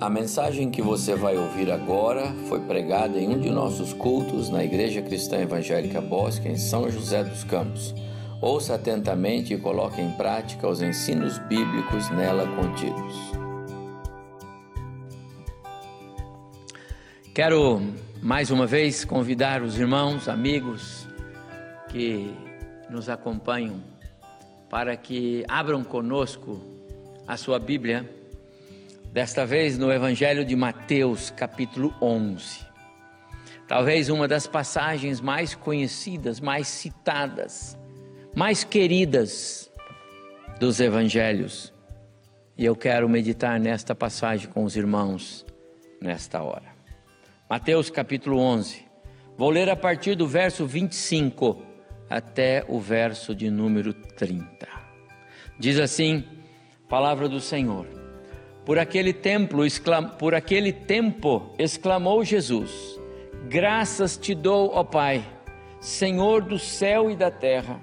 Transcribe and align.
A 0.00 0.10
mensagem 0.10 0.72
que 0.72 0.82
você 0.82 1.14
vai 1.14 1.36
ouvir 1.36 1.70
agora 1.70 2.34
foi 2.48 2.58
pregada 2.60 3.16
em 3.16 3.28
um 3.28 3.38
de 3.38 3.48
nossos 3.48 3.92
cultos 3.92 4.50
na 4.50 4.64
Igreja 4.64 5.00
Cristã 5.00 5.38
Evangélica 5.38 6.00
Bosque, 6.00 6.48
em 6.48 6.56
São 6.56 6.90
José 6.90 7.22
dos 7.22 7.44
Campos. 7.44 7.94
Ouça 8.42 8.74
atentamente 8.74 9.54
e 9.54 9.58
coloque 9.58 10.00
em 10.00 10.10
prática 10.10 10.68
os 10.68 10.82
ensinos 10.82 11.38
bíblicos 11.38 12.10
nela 12.10 12.44
contidos. 12.56 13.14
Quero 17.32 17.80
mais 18.20 18.50
uma 18.50 18.66
vez 18.66 19.04
convidar 19.04 19.62
os 19.62 19.78
irmãos, 19.78 20.28
amigos 20.28 21.06
que 21.88 22.34
nos 22.90 23.08
acompanham 23.08 23.80
para 24.68 24.96
que 24.96 25.44
abram 25.46 25.84
conosco 25.84 26.60
a 27.28 27.36
sua 27.36 27.60
Bíblia 27.60 28.23
desta 29.14 29.46
vez 29.46 29.78
no 29.78 29.92
Evangelho 29.92 30.44
de 30.44 30.56
Mateus, 30.56 31.30
capítulo 31.30 31.94
11. 32.02 32.66
Talvez 33.68 34.08
uma 34.08 34.26
das 34.26 34.48
passagens 34.48 35.20
mais 35.20 35.54
conhecidas, 35.54 36.40
mais 36.40 36.66
citadas, 36.66 37.78
mais 38.34 38.64
queridas 38.64 39.70
dos 40.58 40.80
evangelhos. 40.80 41.72
E 42.58 42.64
eu 42.64 42.74
quero 42.74 43.08
meditar 43.08 43.60
nesta 43.60 43.94
passagem 43.94 44.50
com 44.50 44.64
os 44.64 44.74
irmãos 44.74 45.46
nesta 46.02 46.42
hora. 46.42 46.74
Mateus 47.48 47.90
capítulo 47.90 48.40
11. 48.40 48.84
Vou 49.38 49.50
ler 49.50 49.70
a 49.70 49.76
partir 49.76 50.16
do 50.16 50.26
verso 50.26 50.66
25 50.66 51.62
até 52.10 52.64
o 52.66 52.80
verso 52.80 53.32
de 53.32 53.48
número 53.48 53.94
30. 53.94 54.66
Diz 55.56 55.78
assim: 55.78 56.24
Palavra 56.88 57.28
do 57.28 57.40
Senhor. 57.40 58.03
Por 58.64 58.78
aquele 58.78 59.12
templo, 59.12 59.62
por 60.18 60.34
aquele 60.34 60.72
tempo, 60.72 61.50
exclamou 61.58 62.24
Jesus: 62.24 62.98
Graças 63.46 64.16
te 64.16 64.34
dou, 64.34 64.70
ó 64.72 64.82
Pai, 64.82 65.22
Senhor 65.80 66.40
do 66.40 66.58
céu 66.58 67.10
e 67.10 67.16
da 67.16 67.30
terra, 67.30 67.78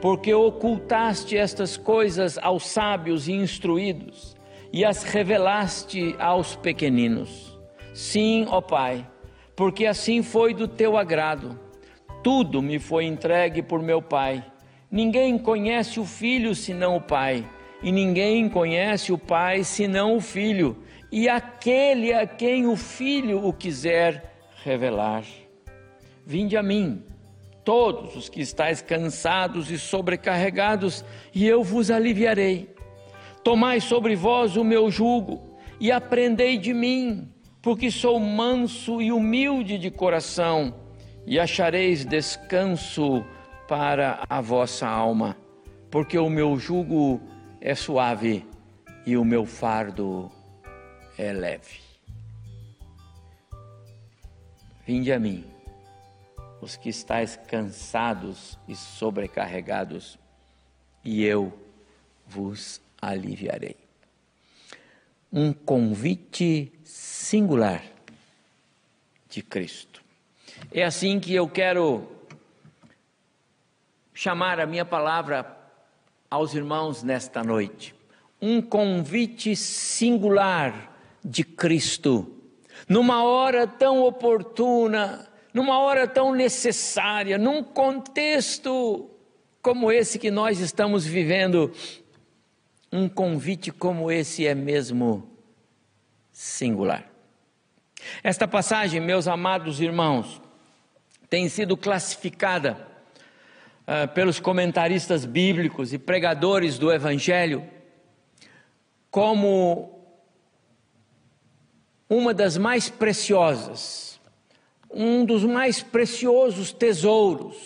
porque 0.00 0.34
ocultaste 0.34 1.36
estas 1.36 1.76
coisas 1.76 2.38
aos 2.38 2.66
sábios 2.66 3.28
e 3.28 3.32
instruídos 3.32 4.34
e 4.72 4.84
as 4.84 5.04
revelaste 5.04 6.16
aos 6.18 6.56
pequeninos. 6.56 7.56
Sim, 7.94 8.46
ó 8.48 8.60
Pai, 8.60 9.06
porque 9.54 9.86
assim 9.86 10.24
foi 10.24 10.52
do 10.52 10.66
teu 10.66 10.96
agrado. 10.96 11.58
Tudo 12.24 12.60
me 12.60 12.80
foi 12.80 13.04
entregue 13.04 13.62
por 13.62 13.80
meu 13.80 14.02
Pai. 14.02 14.44
Ninguém 14.90 15.38
conhece 15.38 16.00
o 16.00 16.04
Filho 16.04 16.52
senão 16.52 16.96
o 16.96 17.00
Pai 17.00 17.48
e 17.82 17.92
ninguém 17.92 18.48
conhece 18.48 19.12
o 19.12 19.18
Pai 19.18 19.64
senão 19.64 20.16
o 20.16 20.20
Filho, 20.20 20.76
e 21.10 21.28
aquele 21.28 22.12
a 22.12 22.26
quem 22.26 22.66
o 22.66 22.76
Filho 22.76 23.46
o 23.46 23.52
quiser 23.52 24.34
revelar. 24.64 25.24
Vinde 26.24 26.56
a 26.56 26.62
mim, 26.62 27.02
todos 27.64 28.16
os 28.16 28.28
que 28.28 28.40
estáis 28.40 28.82
cansados 28.82 29.70
e 29.70 29.78
sobrecarregados, 29.78 31.04
e 31.34 31.46
eu 31.46 31.62
vos 31.62 31.90
aliviarei. 31.90 32.74
Tomai 33.44 33.80
sobre 33.80 34.16
vós 34.16 34.56
o 34.56 34.64
meu 34.64 34.90
jugo 34.90 35.56
e 35.78 35.92
aprendei 35.92 36.58
de 36.58 36.74
mim, 36.74 37.28
porque 37.62 37.90
sou 37.90 38.18
manso 38.18 39.00
e 39.00 39.12
humilde 39.12 39.78
de 39.78 39.90
coração, 39.90 40.74
e 41.26 41.38
achareis 41.38 42.04
descanso 42.04 43.24
para 43.68 44.24
a 44.28 44.40
vossa 44.40 44.86
alma, 44.86 45.36
porque 45.90 46.18
o 46.18 46.30
meu 46.30 46.58
jugo 46.58 47.20
é 47.60 47.74
suave 47.74 48.46
e 49.04 49.16
o 49.16 49.24
meu 49.24 49.46
fardo 49.46 50.30
é 51.16 51.32
leve. 51.32 51.80
Vinde 54.86 55.12
a 55.12 55.18
mim, 55.18 55.44
os 56.60 56.76
que 56.76 56.88
estáis 56.88 57.36
cansados 57.48 58.58
e 58.68 58.76
sobrecarregados, 58.76 60.18
e 61.04 61.24
eu 61.24 61.52
vos 62.26 62.80
aliviarei. 63.00 63.76
Um 65.32 65.52
convite 65.52 66.72
singular 66.84 67.82
de 69.28 69.42
Cristo. 69.42 70.02
É 70.72 70.84
assim 70.84 71.18
que 71.20 71.34
eu 71.34 71.48
quero 71.48 72.08
chamar 74.14 74.60
a 74.60 74.66
minha 74.66 74.84
palavra 74.84 75.55
aos 76.36 76.54
irmãos 76.54 77.02
nesta 77.02 77.42
noite 77.42 77.96
um 78.40 78.60
convite 78.60 79.56
singular 79.56 80.94
de 81.24 81.42
Cristo, 81.42 82.30
numa 82.88 83.24
hora 83.24 83.66
tão 83.66 84.02
oportuna, 84.02 85.26
numa 85.52 85.78
hora 85.80 86.06
tão 86.06 86.34
necessária, 86.34 87.38
num 87.38 87.62
contexto 87.62 89.10
como 89.62 89.90
esse 89.90 90.18
que 90.18 90.30
nós 90.30 90.60
estamos 90.60 91.04
vivendo. 91.04 91.72
Um 92.92 93.08
convite 93.08 93.72
como 93.72 94.10
esse 94.12 94.46
é 94.46 94.54
mesmo 94.54 95.28
singular. 96.30 97.10
Esta 98.22 98.46
passagem, 98.46 99.00
meus 99.00 99.26
amados 99.26 99.80
irmãos, 99.80 100.40
tem 101.28 101.48
sido 101.48 101.76
classificada 101.76 102.86
uh, 103.86 104.08
pelos 104.12 104.40
comentaristas 104.40 105.24
bíblicos 105.24 105.92
e 105.92 105.98
pregadores 105.98 106.78
do 106.78 106.92
Evangelho 106.92 107.66
como 109.10 109.96
uma 112.08 112.34
das 112.34 112.56
mais 112.56 112.90
preciosas, 112.90 114.20
um 114.90 115.24
dos 115.24 115.44
mais 115.44 115.82
preciosos 115.82 116.72
tesouros 116.72 117.56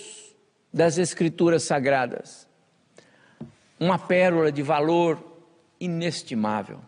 das 0.72 0.98
Escrituras 0.98 1.64
Sagradas, 1.64 2.46
uma 3.78 3.98
pérola 3.98 4.52
de 4.52 4.62
valor 4.62 5.22
inestimável. 5.80 6.80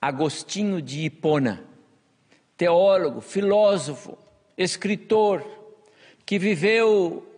Agostinho 0.00 0.82
de 0.82 1.04
Hipona, 1.04 1.64
teólogo, 2.56 3.20
filósofo, 3.20 4.18
escritor, 4.56 5.44
que 6.26 6.38
viveu 6.38 7.29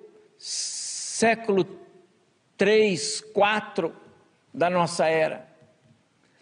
século 0.42 1.64
3, 2.56 3.20
4 3.32 3.94
da 4.52 4.68
nossa 4.68 5.06
era, 5.06 5.48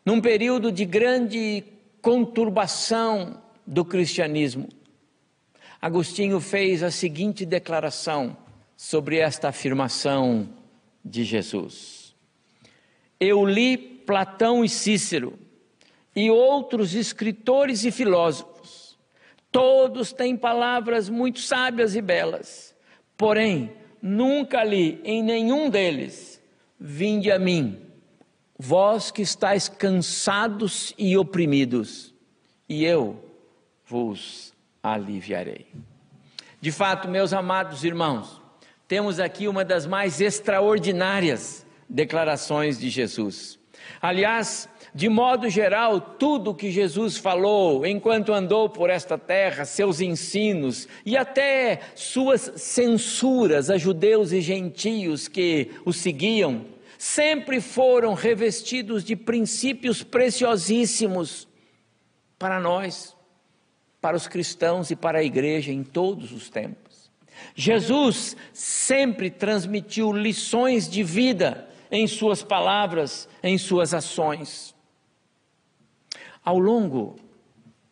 num 0.02 0.22
período 0.22 0.72
de 0.72 0.86
grande 0.86 1.62
conturbação 2.00 3.42
do 3.66 3.84
cristianismo. 3.84 4.70
Agostinho 5.82 6.40
fez 6.40 6.82
a 6.82 6.90
seguinte 6.90 7.44
declaração 7.44 8.34
sobre 8.74 9.18
esta 9.18 9.48
afirmação 9.48 10.48
de 11.04 11.22
Jesus: 11.22 12.14
Eu 13.20 13.44
li 13.44 13.76
Platão 13.76 14.64
e 14.64 14.68
Cícero 14.68 15.38
e 16.16 16.30
outros 16.30 16.94
escritores 16.94 17.84
e 17.84 17.90
filósofos. 17.90 18.98
Todos 19.52 20.10
têm 20.10 20.38
palavras 20.38 21.10
muito 21.10 21.40
sábias 21.40 21.94
e 21.94 22.00
belas, 22.00 22.74
porém, 23.14 23.78
nunca 24.02 24.62
li 24.64 25.00
em 25.04 25.22
nenhum 25.22 25.68
deles: 25.68 26.40
Vinde 26.78 27.30
a 27.30 27.38
mim, 27.38 27.78
vós 28.58 29.10
que 29.10 29.22
estáis 29.22 29.68
cansados 29.68 30.94
e 30.98 31.16
oprimidos, 31.16 32.14
e 32.68 32.84
eu 32.84 33.22
vos 33.86 34.54
aliviarei. 34.82 35.66
De 36.60 36.70
fato, 36.70 37.08
meus 37.08 37.32
amados 37.32 37.84
irmãos, 37.84 38.40
temos 38.86 39.18
aqui 39.18 39.48
uma 39.48 39.64
das 39.64 39.86
mais 39.86 40.20
extraordinárias 40.20 41.66
declarações 41.88 42.78
de 42.78 42.90
Jesus. 42.90 43.58
Aliás, 44.00 44.68
de 44.94 45.08
modo 45.08 45.48
geral, 45.48 46.00
tudo 46.00 46.54
que 46.54 46.70
Jesus 46.70 47.16
falou 47.16 47.86
enquanto 47.86 48.32
andou 48.32 48.68
por 48.68 48.90
esta 48.90 49.16
terra, 49.16 49.64
seus 49.64 50.00
ensinos 50.00 50.88
e 51.06 51.16
até 51.16 51.80
suas 51.94 52.52
censuras 52.56 53.70
a 53.70 53.78
judeus 53.78 54.32
e 54.32 54.40
gentios 54.40 55.28
que 55.28 55.70
o 55.84 55.92
seguiam, 55.92 56.64
sempre 56.98 57.60
foram 57.60 58.14
revestidos 58.14 59.04
de 59.04 59.14
princípios 59.14 60.02
preciosíssimos 60.02 61.48
para 62.38 62.58
nós, 62.58 63.16
para 64.00 64.16
os 64.16 64.26
cristãos 64.26 64.90
e 64.90 64.96
para 64.96 65.20
a 65.20 65.24
igreja 65.24 65.72
em 65.72 65.84
todos 65.84 66.32
os 66.32 66.50
tempos. 66.50 67.10
Jesus 67.54 68.36
sempre 68.52 69.30
transmitiu 69.30 70.12
lições 70.12 70.88
de 70.88 71.02
vida 71.02 71.68
em 71.90 72.06
suas 72.06 72.42
palavras, 72.42 73.28
em 73.42 73.56
suas 73.58 73.94
ações. 73.94 74.74
Ao 76.44 76.58
longo 76.58 77.16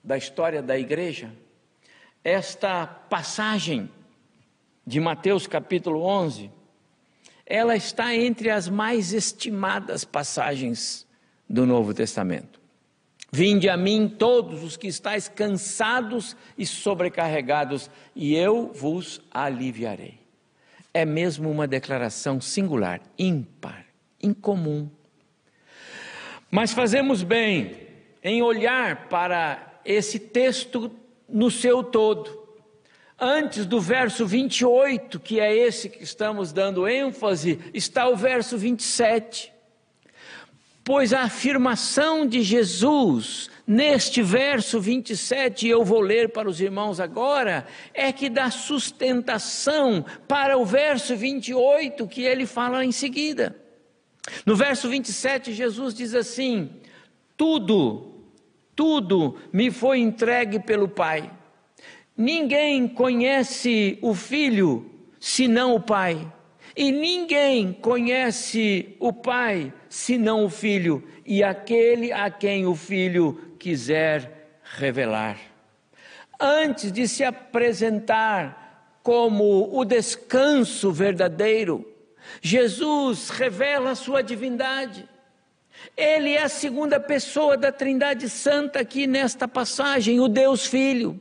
da 0.03 0.17
história 0.17 0.63
da 0.63 0.79
igreja, 0.79 1.31
esta 2.25 2.87
passagem 2.87 3.91
de 4.87 4.99
Mateus 5.01 5.47
capítulo 5.47 6.03
11, 6.03 6.51
ela 7.45 7.77
está 7.77 8.15
entre 8.15 8.51
as 8.51 8.69
mais 8.69 9.13
estimadas 9.13 10.05
passagens 10.05 11.07
do 11.49 11.67
Novo 11.67 11.93
Testamento. 11.93 12.59
Vinde 13.31 13.69
a 13.69 13.77
mim 13.77 14.09
todos 14.09 14.63
os 14.63 14.77
que 14.79 14.87
estáis 14.87 15.29
cansados 15.29 16.35
e 16.57 16.65
sobrecarregados, 16.65 17.91
e 18.17 18.35
eu 18.35 18.73
vos 18.73 19.21
aliviarei. 19.31 20.19
É 20.95 21.05
mesmo 21.05 21.51
uma 21.51 21.67
declaração 21.67 22.41
singular, 22.41 23.03
ímpar, 23.19 23.85
incomum. 24.23 24.89
Mas 26.51 26.73
fazemos 26.73 27.23
bem 27.23 27.88
em 28.23 28.43
olhar 28.43 29.09
para 29.09 29.81
esse 29.85 30.19
texto 30.19 30.91
no 31.29 31.51
seu 31.51 31.83
todo. 31.83 32.47
Antes 33.21 33.67
do 33.67 33.81
verso 33.81 34.27
28, 34.27 35.19
que 35.19 35.41
é 35.41 35.55
esse 35.55 35.89
que 35.89 36.03
estamos 36.03 36.53
dando 36.53 36.87
ênfase, 36.87 37.59
está 37.75 38.09
o 38.09 38.17
verso 38.17 38.57
27 38.57 39.53
pois 40.89 41.13
a 41.13 41.25
afirmação 41.25 42.27
de 42.27 42.41
Jesus 42.41 43.51
neste 43.67 44.23
verso 44.23 44.81
27, 44.81 45.69
eu 45.69 45.85
vou 45.85 46.01
ler 46.01 46.31
para 46.31 46.49
os 46.49 46.63
irmãos 46.63 46.99
agora, 46.99 47.67
é 47.93 48.11
que 48.11 48.31
dá 48.31 48.51
sustentação 48.51 50.03
para 50.27 50.57
o 50.57 50.65
verso 50.65 51.15
28 51.15 52.09
que 52.09 52.23
ele 52.23 52.47
fala 52.47 52.83
em 52.87 52.91
seguida. 52.91 53.55
No 54.47 54.57
verso 54.57 54.89
27, 54.89 55.53
Jesus 55.53 55.93
diz 55.93 56.15
assim: 56.15 56.71
Tudo, 57.39 58.13
tudo 58.77 59.37
me 59.51 59.71
foi 59.71 60.01
entregue 60.01 60.59
pelo 60.59 60.89
Pai. 60.89 61.31
Ninguém 62.15 62.87
conhece 62.87 63.99
o 64.03 64.15
Filho 64.15 64.91
senão 65.19 65.75
o 65.75 65.81
Pai 65.81 66.31
e 66.79 66.93
ninguém 66.93 67.73
conhece 67.73 68.95
o 69.01 69.13
Pai 69.13 69.73
senão 69.89 70.45
o 70.45 70.49
Filho, 70.49 71.03
e 71.27 71.43
aquele 71.43 72.13
a 72.13 72.31
quem 72.31 72.67
o 72.67 72.77
Filho 72.77 73.57
quiser 73.59 74.61
revelar. 74.63 75.37
Antes 76.39 76.93
de 76.93 77.09
se 77.09 77.25
apresentar 77.25 79.01
como 79.03 79.77
o 79.77 79.85
descanso 79.85 80.93
verdadeiro, 80.93 81.85
Jesus 82.41 83.29
revela 83.29 83.91
a 83.91 83.97
sua 83.97 84.23
divindade. 84.23 85.05
Ele 85.97 86.35
é 86.35 86.43
a 86.43 86.49
segunda 86.49 87.01
pessoa 87.01 87.57
da 87.57 87.73
Trindade 87.73 88.29
Santa 88.29 88.81
aqui 88.81 89.07
nesta 89.07 89.49
passagem, 89.49 90.21
o 90.21 90.29
Deus 90.29 90.67
Filho. 90.67 91.21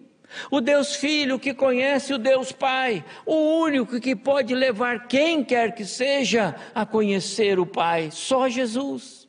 O 0.52 0.62
Deus 0.62 0.96
Filho 0.96 1.40
que 1.40 1.54
conhece 1.54 2.14
o 2.14 2.18
Deus 2.18 2.52
Pai, 2.52 3.04
o 3.26 3.60
único 3.60 4.00
que 4.00 4.16
pode 4.16 4.54
levar 4.54 5.08
quem 5.08 5.44
quer 5.44 5.74
que 5.74 5.86
seja 5.86 6.56
a 6.76 6.86
conhecer 6.86 7.60
o 7.60 7.66
Pai, 7.66 8.10
só 8.12 8.48
Jesus. 8.50 9.28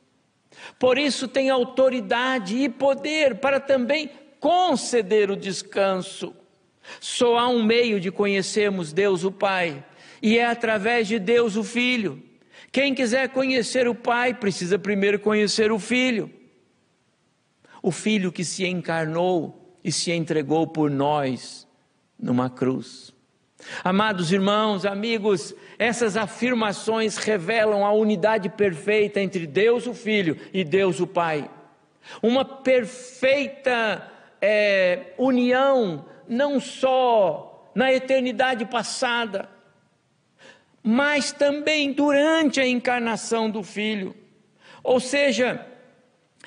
Por 0.79 0.99
isso 0.99 1.29
tem 1.29 1.51
autoridade 1.51 2.57
e 2.57 2.69
poder 2.69 3.37
para 3.37 3.61
também 3.61 4.11
conceder 4.41 5.31
o 5.31 5.37
descanso. 5.37 6.35
Só 7.01 7.39
há 7.39 7.49
um 7.49 7.63
meio 7.63 8.01
de 8.01 8.11
conhecermos 8.11 8.93
Deus 8.93 9.25
o 9.25 9.31
Pai, 9.31 9.85
e 10.21 10.37
é 10.37 10.47
através 10.47 11.07
de 11.07 11.19
Deus 11.19 11.57
o 11.57 11.63
Filho. 11.63 12.23
Quem 12.71 12.95
quiser 12.95 13.31
conhecer 13.31 13.89
o 13.89 13.95
Pai 13.95 14.35
precisa 14.35 14.79
primeiro 14.79 15.19
conhecer 15.19 15.73
o 15.73 15.79
Filho. 15.79 16.31
O 17.83 17.91
Filho 17.91 18.31
que 18.31 18.45
se 18.45 18.67
encarnou 18.67 19.79
e 19.83 19.91
se 19.91 20.13
entregou 20.13 20.67
por 20.67 20.91
nós 20.91 21.67
numa 22.19 22.51
cruz. 22.51 23.15
Amados 23.83 24.31
irmãos, 24.33 24.85
amigos, 24.85 25.55
essas 25.79 26.17
afirmações 26.17 27.17
revelam 27.17 27.85
a 27.85 27.93
unidade 27.93 28.49
perfeita 28.49 29.21
entre 29.21 29.47
Deus 29.47 29.87
o 29.87 29.95
Filho 29.95 30.37
e 30.53 30.63
Deus 30.63 31.01
o 31.01 31.07
Pai. 31.07 31.51
Uma 32.23 32.45
perfeita 32.45 34.11
é, 34.41 35.13
união, 35.19 36.05
não 36.29 36.61
só 36.61 37.71
na 37.75 37.93
eternidade 37.93 38.65
passada, 38.65 39.49
mas 40.91 41.33
também 41.33 41.93
durante 41.93 42.59
a 42.59 42.67
encarnação 42.67 43.51
do 43.51 43.63
Filho. 43.63 44.17
Ou 44.83 44.99
seja, 44.99 45.67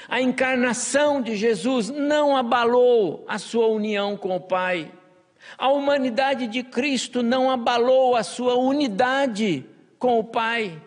a 0.09 0.19
encarnação 0.19 1.21
de 1.21 1.35
Jesus 1.35 1.89
não 1.89 2.35
abalou 2.35 3.23
a 3.27 3.37
sua 3.37 3.67
união 3.67 4.17
com 4.17 4.35
o 4.35 4.41
Pai. 4.41 4.91
A 5.59 5.69
humanidade 5.69 6.47
de 6.47 6.63
Cristo 6.63 7.21
não 7.21 7.51
abalou 7.51 8.15
a 8.15 8.23
sua 8.23 8.55
unidade 8.55 9.63
com 9.99 10.17
o 10.17 10.23
Pai. 10.23 10.81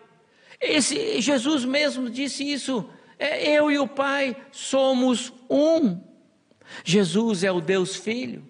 Esse, 0.59 1.21
Jesus 1.21 1.63
mesmo 1.63 2.09
disse 2.09 2.43
isso. 2.43 2.89
É, 3.17 3.49
eu 3.51 3.71
e 3.71 3.79
o 3.79 3.87
Pai 3.87 4.35
somos 4.51 5.31
um. 5.49 5.97
Jesus 6.83 7.41
é 7.41 7.53
o 7.53 7.61
Deus 7.61 7.95
Filho, 7.95 8.45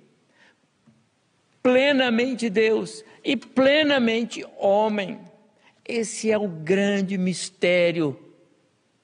plenamente 1.62 2.50
Deus 2.50 3.04
e 3.25 3.36
plenamente 3.36 4.45
homem. 4.57 5.19
Esse 5.83 6.31
é 6.31 6.38
o 6.38 6.48
grande 6.48 7.18
mistério 7.18 8.18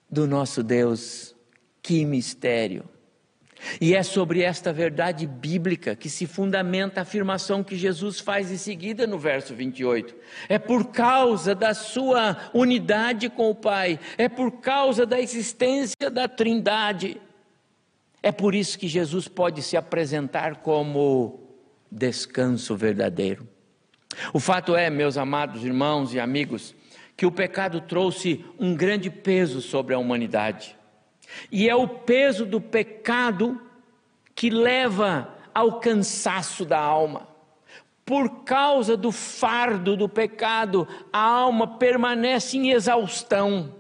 do 0.10 0.28
nosso 0.28 0.62
Deus. 0.62 1.36
Que 1.82 2.06
mistério! 2.06 2.88
E 3.80 3.96
é 3.96 4.02
sobre 4.02 4.42
esta 4.42 4.74
verdade 4.74 5.28
bíblica 5.28 5.96
que 5.96 6.10
se 6.10 6.26
fundamenta 6.26 7.00
a 7.00 7.04
afirmação 7.04 7.64
que 7.64 7.76
Jesus 7.76 8.20
faz 8.20 8.52
em 8.52 8.58
seguida 8.58 9.06
no 9.06 9.20
verso 9.20 9.54
28. 9.54 10.16
É 10.50 10.58
por 10.58 10.92
causa 10.92 11.54
da 11.54 11.74
sua 11.74 12.38
unidade 12.54 13.30
com 13.30 13.50
o 13.52 13.56
Pai, 13.56 14.00
é 14.18 14.28
por 14.28 14.52
causa 14.54 15.06
da 15.06 15.20
existência 15.20 16.10
da 16.12 16.28
Trindade. 16.28 17.22
É 18.24 18.32
por 18.32 18.56
isso 18.56 18.78
que 18.78 18.88
Jesus 18.88 19.28
pode 19.28 19.62
se 19.62 19.78
apresentar 19.78 20.58
como 20.58 21.40
descanso 21.92 22.76
verdadeiro. 22.76 23.48
O 24.34 24.40
fato 24.40 24.76
é, 24.76 24.90
meus 24.90 25.18
amados 25.18 25.64
irmãos 25.64 26.14
e 26.14 26.20
amigos, 26.20 26.76
que 27.16 27.26
o 27.26 27.32
pecado 27.32 27.82
trouxe 27.82 28.44
um 28.60 28.76
grande 28.76 29.10
peso 29.10 29.62
sobre 29.62 29.94
a 29.94 30.00
humanidade. 30.00 30.76
E 31.52 31.70
é 31.70 31.76
o 31.76 31.88
peso 31.88 32.46
do 32.46 32.60
pecado 32.60 33.62
que 34.34 34.50
leva 34.50 35.34
ao 35.54 35.80
cansaço 35.80 36.66
da 36.66 36.80
alma. 36.80 37.28
Por 38.06 38.44
causa 38.44 38.98
do 38.98 39.12
fardo 39.12 39.96
do 39.96 40.10
pecado, 40.10 40.88
a 41.14 41.20
alma 41.20 41.78
permanece 41.78 42.58
em 42.58 42.72
exaustão. 42.72 43.76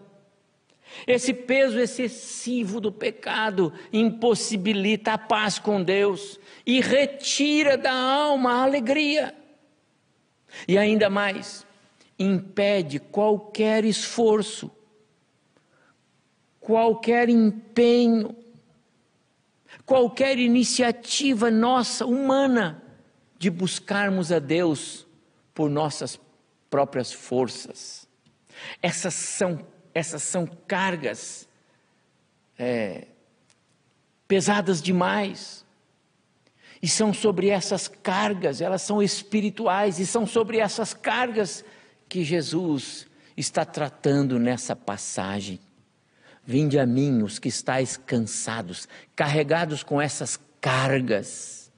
Esse 1.07 1.33
peso 1.33 1.79
excessivo 1.79 2.79
do 2.79 2.91
pecado 2.91 3.73
impossibilita 3.91 5.13
a 5.13 5.17
paz 5.17 5.57
com 5.57 5.81
Deus 5.81 6.39
e 6.65 6.79
retira 6.79 7.77
da 7.77 7.93
alma 7.93 8.53
a 8.53 8.63
alegria. 8.63 9.40
E 10.67 10.77
ainda 10.77 11.09
mais, 11.09 11.65
impede 12.17 12.99
qualquer 12.99 13.83
esforço 13.83 14.71
qualquer 16.61 17.27
empenho, 17.27 18.35
qualquer 19.85 20.37
iniciativa 20.37 21.49
nossa, 21.49 22.05
humana, 22.05 22.81
de 23.37 23.49
buscarmos 23.49 24.31
a 24.31 24.37
Deus 24.37 25.07
por 25.53 25.69
nossas 25.69 26.19
próprias 26.69 27.11
forças. 27.11 28.07
Essas 28.81 29.15
são, 29.15 29.65
essas 29.93 30.21
são 30.21 30.45
cargas 30.45 31.49
é, 32.57 33.07
pesadas 34.27 34.79
demais. 34.79 35.65
E 36.81 36.87
são 36.87 37.13
sobre 37.13 37.49
essas 37.49 37.87
cargas, 37.87 38.59
elas 38.59 38.81
são 38.81 39.01
espirituais, 39.01 39.99
e 39.99 40.05
são 40.05 40.25
sobre 40.25 40.57
essas 40.57 40.93
cargas 40.93 41.63
que 42.09 42.23
Jesus 42.23 43.07
está 43.37 43.63
tratando 43.63 44.39
nessa 44.39 44.75
passagem. 44.75 45.59
Vinde 46.43 46.79
a 46.79 46.85
mim 46.85 47.21
os 47.21 47.37
que 47.37 47.49
estáis 47.49 47.97
cansados, 47.97 48.87
carregados 49.15 49.83
com 49.83 50.01
essas 50.01 50.39
cargas. 50.59 51.71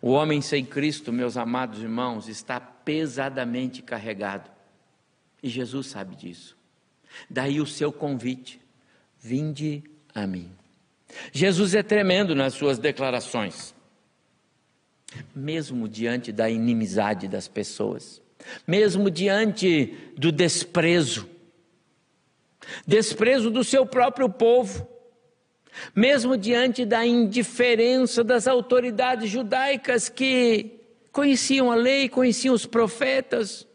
O 0.00 0.10
homem 0.10 0.40
sem 0.40 0.64
Cristo, 0.64 1.12
meus 1.12 1.36
amados 1.36 1.80
irmãos, 1.80 2.28
está 2.28 2.60
pesadamente 2.60 3.82
carregado. 3.82 4.50
E 5.42 5.48
Jesus 5.48 5.88
sabe 5.88 6.16
disso. 6.16 6.56
Daí 7.28 7.60
o 7.60 7.66
seu 7.66 7.92
convite: 7.92 8.60
vinde 9.20 9.82
a 10.14 10.26
mim. 10.26 10.50
Jesus 11.32 11.74
é 11.74 11.82
tremendo 11.82 12.34
nas 12.34 12.54
suas 12.54 12.78
declarações, 12.78 13.74
mesmo 15.34 15.88
diante 15.88 16.32
da 16.32 16.48
inimizade 16.48 17.28
das 17.28 17.48
pessoas, 17.48 18.20
mesmo 18.66 19.10
diante 19.10 19.96
do 20.16 20.32
desprezo, 20.32 21.28
desprezo 22.86 23.50
do 23.50 23.64
seu 23.64 23.86
próprio 23.86 24.28
povo, 24.28 24.86
mesmo 25.94 26.36
diante 26.36 26.84
da 26.84 27.04
indiferença 27.04 28.22
das 28.22 28.46
autoridades 28.46 29.30
judaicas 29.30 30.08
que 30.08 30.80
conheciam 31.10 31.70
a 31.70 31.74
lei, 31.74 32.08
conheciam 32.08 32.54
os 32.54 32.66
profetas. 32.66 33.66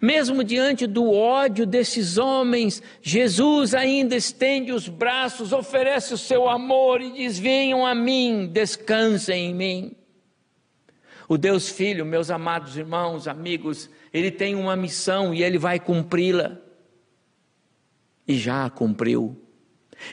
Mesmo 0.00 0.42
diante 0.42 0.86
do 0.86 1.12
ódio 1.12 1.66
desses 1.66 2.16
homens, 2.16 2.82
Jesus 3.02 3.74
ainda 3.74 4.16
estende 4.16 4.72
os 4.72 4.88
braços, 4.88 5.52
oferece 5.52 6.14
o 6.14 6.18
seu 6.18 6.48
amor 6.48 7.02
e 7.02 7.12
diz: 7.12 7.38
Venham 7.38 7.86
a 7.86 7.94
mim, 7.94 8.48
descansem 8.50 9.50
em 9.50 9.54
mim. 9.54 9.96
O 11.28 11.38
Deus 11.38 11.68
Filho, 11.68 12.04
meus 12.04 12.30
amados 12.30 12.76
irmãos, 12.76 13.26
amigos, 13.26 13.88
ele 14.12 14.30
tem 14.30 14.54
uma 14.54 14.76
missão 14.76 15.32
e 15.32 15.42
ele 15.42 15.58
vai 15.58 15.80
cumpri-la. 15.80 16.58
E 18.26 18.36
já 18.36 18.64
a 18.66 18.70
cumpriu. 18.70 19.40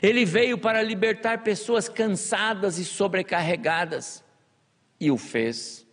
Ele 0.02 0.24
veio 0.24 0.58
para 0.58 0.82
libertar 0.82 1.42
pessoas 1.42 1.88
cansadas 1.88 2.78
e 2.78 2.84
sobrecarregadas 2.84 4.24
e 5.00 5.10
o 5.10 5.18
fez. 5.18 5.86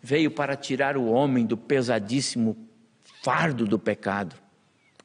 Veio 0.00 0.30
para 0.30 0.56
tirar 0.56 0.96
o 0.96 1.06
homem 1.06 1.44
do 1.44 1.56
pesadíssimo 1.56 2.56
fardo 3.22 3.66
do 3.66 3.78
pecado. 3.78 4.34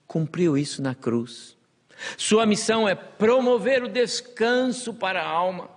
Cumpriu 0.07 0.57
isso 0.57 0.81
na 0.81 0.95
cruz. 0.95 1.57
Sua 2.17 2.45
missão 2.45 2.87
é 2.87 2.95
promover 2.95 3.83
o 3.83 3.89
descanso 3.89 4.93
para 4.93 5.21
a 5.21 5.27
alma. 5.27 5.69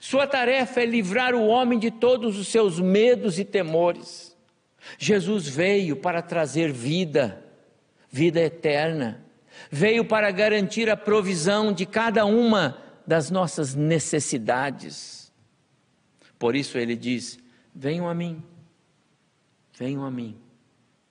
Sua 0.00 0.26
tarefa 0.26 0.80
é 0.80 0.86
livrar 0.86 1.34
o 1.34 1.46
homem 1.46 1.78
de 1.78 1.90
todos 1.90 2.38
os 2.38 2.48
seus 2.48 2.80
medos 2.80 3.38
e 3.38 3.44
temores. 3.44 4.36
Jesus 4.98 5.46
veio 5.46 5.96
para 5.96 6.20
trazer 6.20 6.72
vida, 6.72 7.44
vida 8.10 8.40
eterna. 8.40 9.24
Veio 9.70 10.04
para 10.04 10.30
garantir 10.30 10.90
a 10.90 10.96
provisão 10.96 11.72
de 11.72 11.86
cada 11.86 12.24
uma 12.24 12.78
das 13.06 13.30
nossas 13.30 13.74
necessidades. 13.74 15.32
Por 16.38 16.56
isso 16.56 16.78
ele 16.78 16.96
diz: 16.96 17.38
Venham 17.74 18.08
a 18.08 18.14
mim, 18.14 18.42
venham 19.78 20.04
a 20.04 20.10
mim 20.10 20.36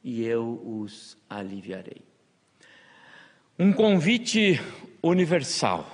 e 0.04 0.24
eu 0.24 0.62
os 0.66 1.18
aliviarei. 1.30 2.02
Um 3.58 3.72
convite 3.72 4.60
universal, 5.02 5.90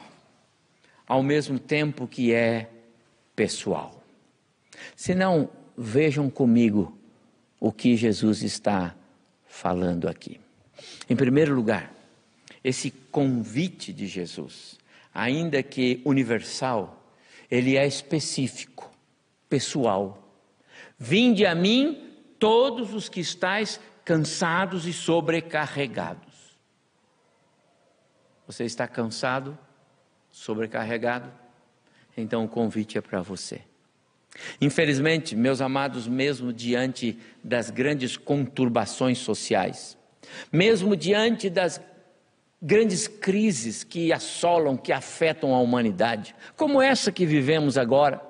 ao 1.07 1.23
mesmo 1.23 1.57
tempo 1.57 2.07
que 2.07 2.33
é 2.33 2.69
pessoal. 3.35 4.03
Se 4.95 5.15
não, 5.15 5.49
vejam 5.77 6.29
comigo 6.29 6.97
o 7.59 7.71
que 7.71 7.95
Jesus 7.95 8.43
está 8.43 8.95
falando 9.45 10.07
aqui. 10.07 10.39
Em 11.09 11.15
primeiro 11.15 11.55
lugar, 11.55 11.91
esse 12.63 12.91
convite 12.91 13.93
de 13.93 14.07
Jesus, 14.07 14.77
ainda 15.13 15.63
que 15.63 16.01
universal, 16.03 17.11
ele 17.49 17.77
é 17.77 17.87
específico, 17.87 18.91
pessoal. 19.49 20.23
Vinde 20.99 21.45
a 21.45 21.55
mim 21.55 22.11
todos 22.37 22.93
os 22.93 23.07
que 23.07 23.19
estáis 23.19 23.79
cansados 24.03 24.85
e 24.85 24.93
sobrecarregados. 24.93 26.57
Você 28.45 28.63
está 28.63 28.87
cansado, 28.87 29.57
sobrecarregado? 30.37 31.31
Então 32.15 32.45
o 32.45 32.47
convite 32.47 32.97
é 32.97 33.01
para 33.01 33.21
você. 33.21 33.61
Infelizmente, 34.61 35.35
meus 35.35 35.61
amados, 35.61 36.07
mesmo 36.07 36.53
diante 36.53 37.17
das 37.43 37.71
grandes 37.71 38.15
conturbações 38.15 39.17
sociais, 39.17 39.97
mesmo 40.51 40.95
diante 40.95 41.49
das 41.49 41.81
grandes 42.61 43.07
crises 43.07 43.83
que 43.83 44.13
assolam, 44.13 44.77
que 44.77 44.91
afetam 44.91 45.55
a 45.55 45.59
humanidade, 45.59 46.35
como 46.55 46.81
essa 46.81 47.11
que 47.11 47.25
vivemos 47.25 47.77
agora, 47.77 48.21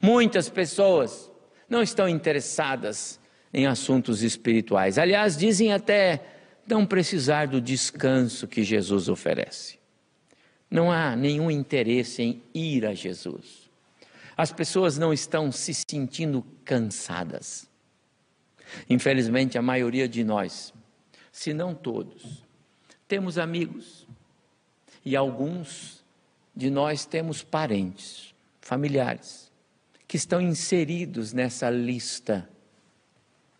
muitas 0.00 0.48
pessoas 0.50 1.30
não 1.68 1.82
estão 1.82 2.08
interessadas 2.08 3.18
em 3.52 3.66
assuntos 3.66 4.22
espirituais. 4.22 4.98
Aliás, 4.98 5.36
dizem 5.36 5.72
até 5.72 6.22
não 6.66 6.84
precisar 6.84 7.46
do 7.46 7.60
descanso 7.60 8.46
que 8.46 8.62
Jesus 8.62 9.08
oferece. 9.08 9.79
Não 10.70 10.90
há 10.90 11.16
nenhum 11.16 11.50
interesse 11.50 12.22
em 12.22 12.42
ir 12.54 12.86
a 12.86 12.94
Jesus. 12.94 13.68
As 14.36 14.52
pessoas 14.52 14.96
não 14.96 15.12
estão 15.12 15.50
se 15.50 15.74
sentindo 15.74 16.44
cansadas. 16.64 17.68
Infelizmente, 18.88 19.58
a 19.58 19.62
maioria 19.62 20.08
de 20.08 20.22
nós, 20.22 20.72
se 21.32 21.52
não 21.52 21.74
todos, 21.74 22.44
temos 23.08 23.36
amigos 23.36 24.06
e 25.04 25.16
alguns 25.16 26.04
de 26.54 26.70
nós 26.70 27.04
temos 27.04 27.42
parentes, 27.42 28.34
familiares, 28.60 29.50
que 30.06 30.16
estão 30.16 30.40
inseridos 30.40 31.32
nessa 31.32 31.68
lista 31.68 32.48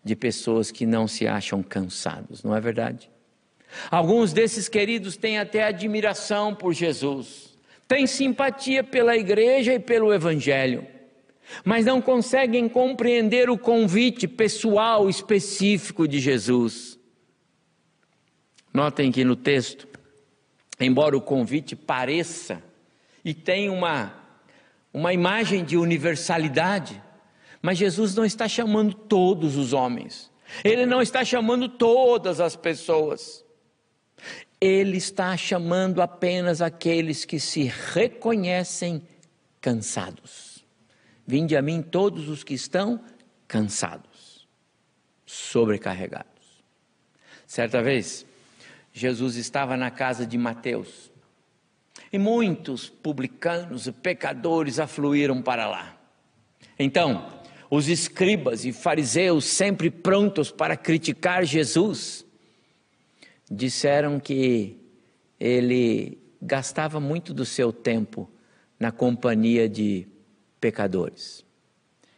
de 0.03 0.15
pessoas 0.15 0.71
que 0.71 0.85
não 0.85 1.07
se 1.07 1.27
acham 1.27 1.61
cansados, 1.61 2.43
não 2.43 2.55
é 2.55 2.61
verdade? 2.61 3.09
Alguns 3.89 4.33
desses 4.33 4.67
queridos 4.67 5.17
têm 5.17 5.39
até 5.39 5.63
admiração 5.63 6.53
por 6.53 6.73
Jesus, 6.73 7.57
têm 7.87 8.05
simpatia 8.05 8.83
pela 8.83 9.15
igreja 9.15 9.73
e 9.73 9.79
pelo 9.79 10.13
evangelho, 10.13 10.85
mas 11.63 11.85
não 11.85 12.01
conseguem 12.01 12.67
compreender 12.69 13.49
o 13.49 13.57
convite 13.57 14.27
pessoal 14.27 15.09
específico 15.09 16.07
de 16.07 16.19
Jesus. 16.19 16.99
Notem 18.73 19.11
que 19.11 19.23
no 19.23 19.35
texto, 19.35 19.87
embora 20.79 21.15
o 21.17 21.21
convite 21.21 21.75
pareça 21.75 22.63
e 23.23 23.33
tenha 23.33 23.71
uma, 23.71 24.13
uma 24.93 25.13
imagem 25.13 25.63
de 25.63 25.77
universalidade, 25.77 27.01
mas 27.61 27.77
Jesus 27.77 28.15
não 28.15 28.25
está 28.25 28.47
chamando 28.47 28.93
todos 28.93 29.57
os 29.57 29.73
homens, 29.73 30.31
Ele 30.63 30.85
não 30.85 31.01
está 31.01 31.23
chamando 31.23 31.67
todas 31.67 32.39
as 32.39 32.55
pessoas, 32.55 33.43
Ele 34.61 34.97
está 34.97 35.35
chamando 35.35 36.01
apenas 36.01 36.61
aqueles 36.61 37.25
que 37.25 37.39
se 37.39 37.63
reconhecem 37.63 39.01
cansados. 39.59 40.63
Vinde 41.25 41.57
a 41.57 41.61
mim 41.61 41.81
todos 41.81 42.29
os 42.29 42.43
que 42.43 42.53
estão 42.53 43.03
cansados, 43.47 44.47
sobrecarregados. 45.25 46.29
Certa 47.47 47.81
vez, 47.81 48.25
Jesus 48.93 49.35
estava 49.35 49.75
na 49.75 49.89
casa 49.89 50.25
de 50.25 50.37
Mateus 50.37 51.11
e 52.13 52.17
muitos 52.19 52.89
publicanos 52.89 53.87
e 53.87 53.91
pecadores 53.91 54.79
afluíram 54.79 55.41
para 55.41 55.67
lá. 55.67 55.97
Então, 56.77 57.41
os 57.69 57.87
escribas 57.87 58.65
e 58.65 58.73
fariseus, 58.73 59.45
sempre 59.45 59.89
prontos 59.89 60.51
para 60.51 60.75
criticar 60.75 61.45
Jesus, 61.45 62.25
disseram 63.51 64.17
que 64.17 64.77
ele 65.37 66.17
gastava 66.41 66.99
muito 67.01 67.33
do 67.33 67.45
seu 67.45 67.73
tempo 67.73 68.31
na 68.79 68.91
companhia 68.91 69.67
de 69.67 70.07
pecadores. 70.59 71.43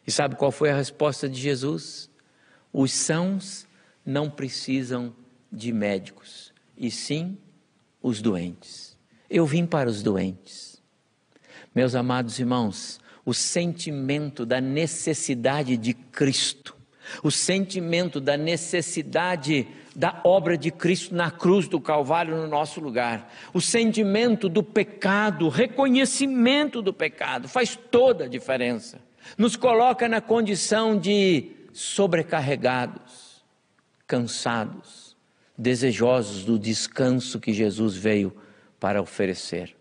E 0.05 0.11
sabe 0.11 0.35
qual 0.35 0.51
foi 0.51 0.69
a 0.69 0.77
resposta 0.77 1.27
de 1.27 1.41
Jesus? 1.41 2.09
Os 2.71 2.91
sãos 2.91 3.67
não 4.05 4.29
precisam 4.29 5.15
de 5.51 5.73
médicos, 5.73 6.53
e 6.77 6.91
sim 6.91 7.37
os 8.01 8.21
doentes. 8.21 8.97
Eu 9.29 9.45
vim 9.45 9.65
para 9.65 9.89
os 9.89 10.03
doentes. 10.03 10.81
Meus 11.73 11.95
amados 11.95 12.37
irmãos, 12.37 12.99
o 13.25 13.33
sentimento 13.33 14.45
da 14.45 14.59
necessidade 14.61 15.77
de 15.77 15.93
Cristo, 15.93 16.75
o 17.23 17.31
sentimento 17.31 18.19
da 18.19 18.37
necessidade 18.37 19.67
da 19.95 20.21
obra 20.23 20.57
de 20.57 20.71
Cristo 20.71 21.13
na 21.13 21.29
cruz 21.29 21.67
do 21.67 21.79
Calvário 21.79 22.35
no 22.35 22.47
nosso 22.47 22.79
lugar, 22.79 23.31
o 23.53 23.61
sentimento 23.61 24.49
do 24.49 24.63
pecado, 24.63 25.45
o 25.45 25.49
reconhecimento 25.49 26.81
do 26.81 26.93
pecado, 26.93 27.47
faz 27.47 27.75
toda 27.75 28.25
a 28.25 28.27
diferença. 28.27 28.99
Nos 29.37 29.55
coloca 29.55 30.07
na 30.07 30.19
condição 30.19 30.97
de 30.97 31.51
sobrecarregados, 31.71 33.43
cansados, 34.07 35.15
desejosos 35.57 36.43
do 36.43 36.57
descanso 36.57 37.39
que 37.39 37.53
Jesus 37.53 37.95
veio 37.95 38.35
para 38.79 39.01
oferecer. 39.01 39.75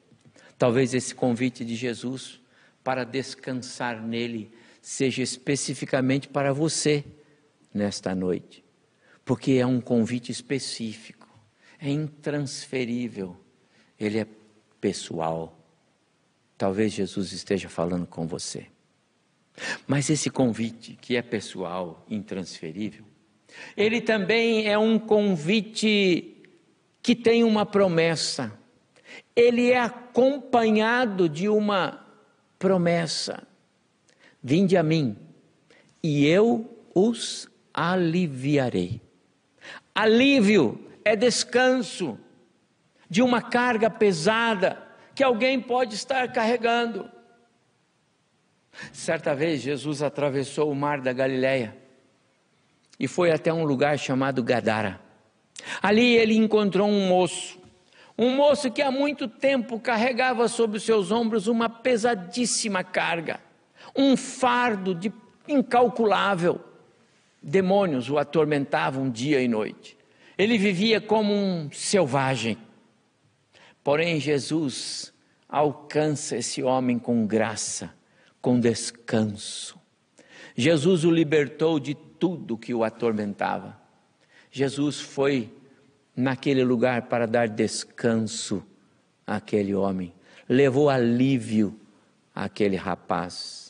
Talvez 0.58 0.94
esse 0.94 1.14
convite 1.14 1.64
de 1.64 1.74
Jesus 1.74 2.40
para 2.84 3.04
descansar 3.04 4.00
nele 4.00 4.52
seja 4.80 5.22
especificamente 5.22 6.28
para 6.28 6.52
você 6.52 7.04
nesta 7.72 8.14
noite, 8.14 8.61
porque 9.24 9.52
é 9.52 9.66
um 9.66 9.80
convite 9.80 10.32
específico, 10.32 11.28
é 11.78 11.90
intransferível, 11.90 13.36
ele 13.98 14.18
é 14.18 14.26
pessoal. 14.80 15.58
Talvez 16.58 16.92
Jesus 16.92 17.32
esteja 17.32 17.68
falando 17.68 18.06
com 18.06 18.26
você. 18.26 18.66
Mas 19.86 20.08
esse 20.10 20.30
convite, 20.30 20.98
que 21.00 21.16
é 21.16 21.22
pessoal, 21.22 22.04
intransferível, 22.08 23.04
ele 23.76 24.00
também 24.00 24.66
é 24.66 24.78
um 24.78 24.98
convite 24.98 26.36
que 27.02 27.14
tem 27.14 27.44
uma 27.44 27.66
promessa. 27.66 28.58
Ele 29.36 29.70
é 29.70 29.78
acompanhado 29.78 31.28
de 31.28 31.48
uma 31.48 32.06
promessa: 32.58 33.46
Vinde 34.42 34.76
a 34.76 34.82
mim, 34.82 35.16
e 36.02 36.26
eu 36.26 36.78
os 36.94 37.48
aliviarei. 37.72 39.00
Alívio 39.94 40.88
é 41.04 41.14
descanso 41.14 42.18
de 43.08 43.22
uma 43.22 43.42
carga 43.42 43.90
pesada 43.90 44.82
que 45.14 45.22
alguém 45.22 45.60
pode 45.60 45.94
estar 45.94 46.32
carregando. 46.32 47.10
Certa 48.92 49.34
vez 49.34 49.60
Jesus 49.60 50.02
atravessou 50.02 50.70
o 50.70 50.74
mar 50.74 51.00
da 51.00 51.12
Galileia 51.12 51.76
e 52.98 53.06
foi 53.06 53.30
até 53.30 53.52
um 53.52 53.64
lugar 53.64 53.98
chamado 53.98 54.42
Gadara. 54.42 54.98
Ali 55.82 56.16
ele 56.16 56.36
encontrou 56.36 56.88
um 56.88 57.08
moço, 57.08 57.60
um 58.16 58.34
moço 58.34 58.70
que 58.70 58.80
há 58.80 58.90
muito 58.90 59.28
tempo 59.28 59.78
carregava 59.78 60.48
sobre 60.48 60.78
os 60.78 60.82
seus 60.82 61.10
ombros 61.10 61.46
uma 61.46 61.68
pesadíssima 61.68 62.82
carga, 62.82 63.40
um 63.94 64.16
fardo 64.16 64.94
de 64.94 65.12
incalculável. 65.46 66.60
Demônios 67.42 68.08
o 68.08 68.18
atormentavam 68.18 69.10
dia 69.10 69.42
e 69.42 69.48
noite. 69.48 69.96
Ele 70.38 70.56
vivia 70.56 71.00
como 71.00 71.34
um 71.34 71.70
selvagem. 71.72 72.56
Porém, 73.82 74.20
Jesus 74.20 75.12
alcança 75.48 76.36
esse 76.36 76.62
homem 76.62 76.98
com 76.98 77.26
graça, 77.26 77.92
com 78.40 78.58
descanso. 78.58 79.78
Jesus 80.56 81.04
o 81.04 81.10
libertou 81.10 81.78
de 81.78 81.94
tudo 81.94 82.56
que 82.56 82.72
o 82.72 82.84
atormentava. 82.84 83.78
Jesus 84.50 85.00
foi 85.00 85.52
naquele 86.16 86.64
lugar 86.64 87.02
para 87.02 87.26
dar 87.26 87.48
descanso 87.48 88.64
àquele 89.26 89.74
homem, 89.74 90.12
levou 90.48 90.90
alívio 90.90 91.78
àquele 92.34 92.76
rapaz. 92.76 93.61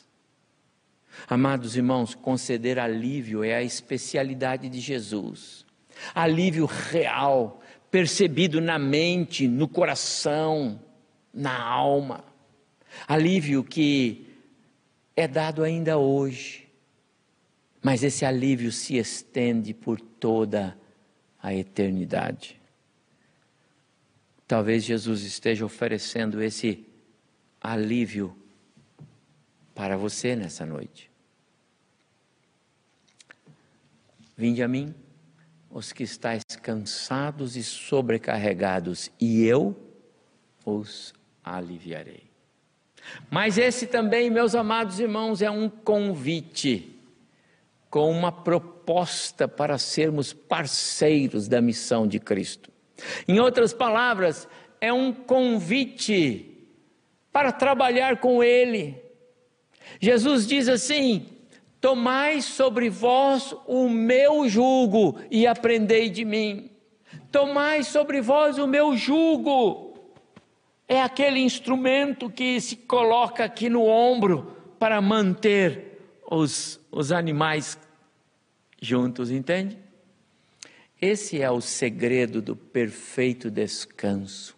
Amados 1.32 1.76
irmãos, 1.78 2.14
conceder 2.14 2.78
alívio 2.78 3.42
é 3.42 3.54
a 3.54 3.62
especialidade 3.62 4.68
de 4.68 4.78
Jesus. 4.80 5.64
Alívio 6.14 6.66
real, 6.66 7.62
percebido 7.90 8.60
na 8.60 8.78
mente, 8.78 9.48
no 9.48 9.66
coração, 9.66 10.78
na 11.32 11.58
alma. 11.58 12.22
Alívio 13.08 13.64
que 13.64 14.26
é 15.16 15.26
dado 15.26 15.64
ainda 15.64 15.96
hoje, 15.96 16.68
mas 17.80 18.04
esse 18.04 18.26
alívio 18.26 18.70
se 18.70 18.98
estende 18.98 19.72
por 19.72 19.98
toda 19.98 20.76
a 21.42 21.54
eternidade. 21.54 22.60
Talvez 24.46 24.84
Jesus 24.84 25.22
esteja 25.22 25.64
oferecendo 25.64 26.42
esse 26.42 26.86
alívio 27.58 28.36
para 29.74 29.96
você 29.96 30.36
nessa 30.36 30.66
noite. 30.66 31.10
Vinde 34.42 34.60
a 34.60 34.66
mim, 34.66 34.92
os 35.70 35.92
que 35.92 36.02
estáis 36.02 36.42
cansados 36.60 37.56
e 37.56 37.62
sobrecarregados, 37.62 39.08
e 39.20 39.44
eu 39.44 39.80
os 40.66 41.14
aliviarei. 41.44 42.24
Mas 43.30 43.56
esse 43.56 43.86
também, 43.86 44.28
meus 44.30 44.56
amados 44.56 44.98
irmãos, 44.98 45.42
é 45.42 45.48
um 45.48 45.68
convite 45.68 46.98
com 47.88 48.10
uma 48.10 48.32
proposta 48.32 49.46
para 49.46 49.78
sermos 49.78 50.32
parceiros 50.32 51.46
da 51.46 51.60
missão 51.60 52.04
de 52.04 52.18
Cristo. 52.18 52.68
Em 53.28 53.38
outras 53.38 53.72
palavras, 53.72 54.48
é 54.80 54.92
um 54.92 55.12
convite 55.12 56.66
para 57.30 57.52
trabalhar 57.52 58.16
com 58.16 58.42
Ele. 58.42 59.00
Jesus 60.00 60.48
diz 60.48 60.68
assim: 60.68 61.28
Tomai 61.82 62.40
sobre 62.40 62.88
vós 62.88 63.52
o 63.66 63.88
meu 63.88 64.48
jugo 64.48 65.18
e 65.28 65.48
aprendei 65.48 66.08
de 66.08 66.24
mim. 66.24 66.70
Tomai 67.32 67.82
sobre 67.82 68.20
vós 68.20 68.56
o 68.56 68.68
meu 68.68 68.96
jugo. 68.96 69.92
É 70.86 71.02
aquele 71.02 71.40
instrumento 71.40 72.30
que 72.30 72.60
se 72.60 72.76
coloca 72.76 73.42
aqui 73.42 73.68
no 73.68 73.84
ombro 73.84 74.56
para 74.78 75.00
manter 75.00 75.98
os, 76.30 76.78
os 76.92 77.10
animais 77.10 77.76
juntos, 78.80 79.32
entende? 79.32 79.76
Esse 81.00 81.42
é 81.42 81.50
o 81.50 81.60
segredo 81.60 82.40
do 82.40 82.54
perfeito 82.54 83.50
descanso. 83.50 84.56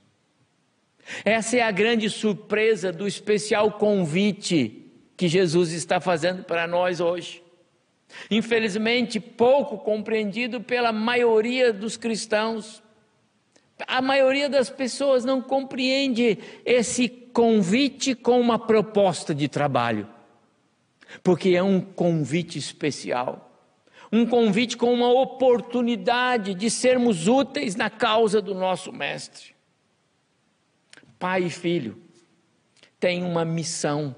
Essa 1.24 1.56
é 1.56 1.62
a 1.62 1.70
grande 1.70 2.10
surpresa 2.10 2.92
do 2.92 3.08
especial 3.08 3.72
convite 3.72 4.83
que 5.24 5.28
Jesus 5.28 5.72
está 5.72 6.00
fazendo 6.00 6.44
para 6.44 6.66
nós 6.66 7.00
hoje. 7.00 7.42
Infelizmente, 8.30 9.18
pouco 9.18 9.78
compreendido 9.78 10.60
pela 10.60 10.92
maioria 10.92 11.72
dos 11.72 11.96
cristãos. 11.96 12.82
A 13.86 14.02
maioria 14.02 14.50
das 14.50 14.68
pessoas 14.68 15.24
não 15.24 15.40
compreende 15.40 16.38
esse 16.62 17.08
convite 17.08 18.14
com 18.14 18.38
uma 18.38 18.58
proposta 18.58 19.34
de 19.34 19.48
trabalho, 19.48 20.06
porque 21.22 21.50
é 21.56 21.62
um 21.62 21.80
convite 21.80 22.58
especial, 22.58 23.50
um 24.12 24.26
convite 24.26 24.76
com 24.76 24.92
uma 24.92 25.08
oportunidade 25.08 26.52
de 26.52 26.68
sermos 26.68 27.26
úteis 27.26 27.74
na 27.76 27.88
causa 27.88 28.42
do 28.42 28.54
nosso 28.54 28.92
Mestre. 28.92 29.54
Pai 31.18 31.44
e 31.44 31.50
filho 31.50 31.96
têm 33.00 33.22
uma 33.22 33.46
missão 33.46 34.14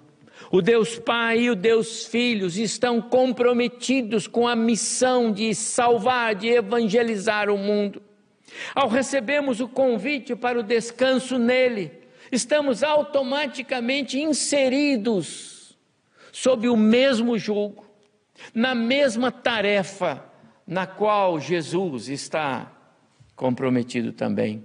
o 0.51 0.63
Deus 0.63 0.99
Pai 0.99 1.41
e 1.41 1.51
o 1.51 1.57
Deus 1.57 2.07
Filho 2.07 2.47
estão 2.47 3.01
comprometidos 3.01 4.27
com 4.27 4.47
a 4.47 4.55
missão 4.57 5.33
de 5.33 5.55
salvar, 5.55 6.35
de 6.35 6.49
evangelizar 6.49 7.51
o 7.51 7.59
mundo. 7.59 8.03
Ao 8.75 8.89
recebermos 8.89 9.61
o 9.61 9.69
convite 9.69 10.35
para 10.35 10.59
o 10.59 10.63
descanso 10.63 11.39
nele, 11.39 11.93
estamos 12.31 12.83
automaticamente 12.83 14.19
inseridos 14.21 15.77
sob 16.33 16.69
o 16.69 16.77
mesmo 16.77 17.39
jugo, 17.39 17.87
na 18.55 18.75
mesma 18.75 19.33
tarefa 19.33 20.25
na 20.67 20.87
qual 20.87 21.41
Jesus 21.41 22.09
está 22.09 22.73
comprometido 23.35 24.13
também 24.13 24.65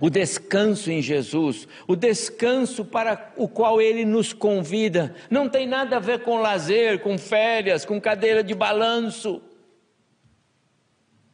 o 0.00 0.08
descanso 0.08 0.90
em 0.90 1.02
Jesus, 1.02 1.68
o 1.86 1.96
descanso 1.96 2.84
para 2.84 3.32
o 3.36 3.48
qual 3.48 3.80
Ele 3.80 4.04
nos 4.04 4.32
convida, 4.32 5.14
não 5.30 5.48
tem 5.48 5.66
nada 5.66 5.96
a 5.96 6.00
ver 6.00 6.20
com 6.20 6.38
lazer, 6.38 7.00
com 7.00 7.18
férias, 7.18 7.84
com 7.84 8.00
cadeira 8.00 8.42
de 8.42 8.54
balanço. 8.54 9.42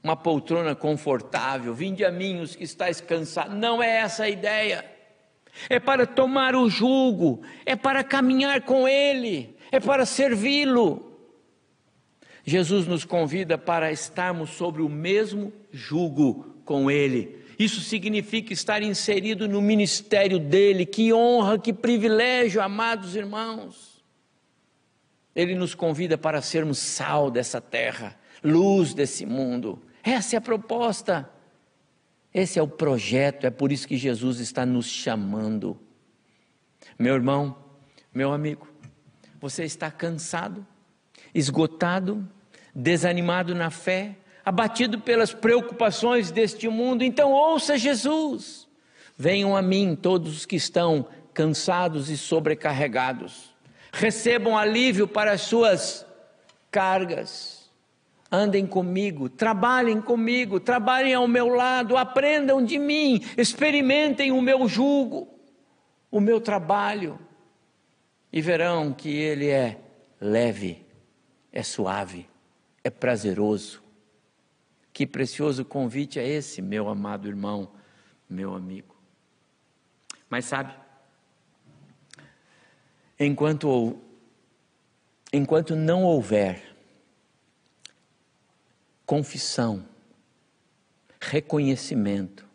Uma 0.02 0.16
poltrona 0.16 0.74
confortável, 0.74 1.74
vinde 1.74 2.04
a 2.04 2.10
mim 2.10 2.40
os 2.40 2.56
que 2.56 2.64
estáis 2.64 3.00
cansados, 3.00 3.54
não 3.54 3.82
é 3.82 3.98
essa 3.98 4.24
a 4.24 4.30
ideia. 4.30 4.84
É 5.68 5.78
para 5.78 6.06
tomar 6.06 6.54
o 6.54 6.70
jugo, 6.70 7.42
é 7.66 7.76
para 7.76 8.02
caminhar 8.02 8.62
com 8.62 8.88
Ele, 8.88 9.56
é 9.70 9.78
para 9.78 10.06
servi-lo. 10.06 11.06
Jesus 12.42 12.86
nos 12.86 13.04
convida 13.04 13.58
para 13.58 13.92
estarmos 13.92 14.50
sobre 14.50 14.80
o 14.80 14.88
mesmo 14.88 15.52
jugo 15.70 16.56
com 16.64 16.90
Ele 16.90 17.39
isso 17.62 17.82
significa 17.82 18.54
estar 18.54 18.82
inserido 18.82 19.46
no 19.46 19.60
ministério 19.60 20.38
dele. 20.38 20.86
Que 20.86 21.12
honra, 21.12 21.58
que 21.58 21.74
privilégio, 21.74 22.62
amados 22.62 23.14
irmãos. 23.14 24.02
Ele 25.36 25.54
nos 25.54 25.74
convida 25.74 26.16
para 26.16 26.40
sermos 26.40 26.78
sal 26.78 27.30
dessa 27.30 27.60
terra, 27.60 28.18
luz 28.42 28.94
desse 28.94 29.26
mundo. 29.26 29.78
Essa 30.02 30.36
é 30.36 30.38
a 30.38 30.40
proposta. 30.40 31.30
Esse 32.32 32.58
é 32.58 32.62
o 32.62 32.66
projeto, 32.66 33.44
é 33.44 33.50
por 33.50 33.70
isso 33.70 33.86
que 33.86 33.98
Jesus 33.98 34.40
está 34.40 34.64
nos 34.64 34.86
chamando. 34.86 35.78
Meu 36.98 37.14
irmão, 37.14 37.62
meu 38.14 38.32
amigo, 38.32 38.66
você 39.38 39.64
está 39.64 39.90
cansado, 39.90 40.66
esgotado, 41.34 42.26
desanimado 42.74 43.54
na 43.54 43.68
fé, 43.68 44.16
abatido 44.44 45.00
pelas 45.00 45.32
preocupações 45.32 46.30
deste 46.30 46.68
mundo, 46.68 47.02
então 47.02 47.32
ouça 47.32 47.76
Jesus. 47.76 48.68
Venham 49.16 49.56
a 49.56 49.62
mim 49.62 49.96
todos 50.00 50.38
os 50.38 50.46
que 50.46 50.56
estão 50.56 51.06
cansados 51.34 52.08
e 52.08 52.16
sobrecarregados. 52.16 53.54
Recebam 53.92 54.56
alívio 54.56 55.06
para 55.06 55.32
as 55.32 55.42
suas 55.42 56.06
cargas. 56.70 57.70
Andem 58.32 58.64
comigo, 58.64 59.28
trabalhem 59.28 60.00
comigo, 60.00 60.60
trabalhem 60.60 61.14
ao 61.14 61.26
meu 61.26 61.48
lado, 61.48 61.96
aprendam 61.96 62.64
de 62.64 62.78
mim, 62.78 63.20
experimentem 63.36 64.30
o 64.30 64.40
meu 64.40 64.68
jugo, 64.68 65.28
o 66.10 66.20
meu 66.20 66.40
trabalho, 66.40 67.18
e 68.32 68.40
verão 68.40 68.92
que 68.92 69.08
ele 69.08 69.48
é 69.48 69.78
leve, 70.20 70.86
é 71.52 71.64
suave, 71.64 72.28
é 72.84 72.88
prazeroso 72.88 73.79
que 74.92 75.06
precioso 75.06 75.64
convite 75.64 76.18
é 76.18 76.26
esse, 76.26 76.60
meu 76.60 76.88
amado 76.88 77.28
irmão, 77.28 77.72
meu 78.28 78.54
amigo. 78.54 78.96
Mas 80.28 80.44
sabe, 80.44 80.74
enquanto, 83.18 83.98
enquanto 85.32 85.74
não 85.74 86.04
houver 86.04 86.76
confissão 89.04 89.84
reconhecimento 91.20 92.46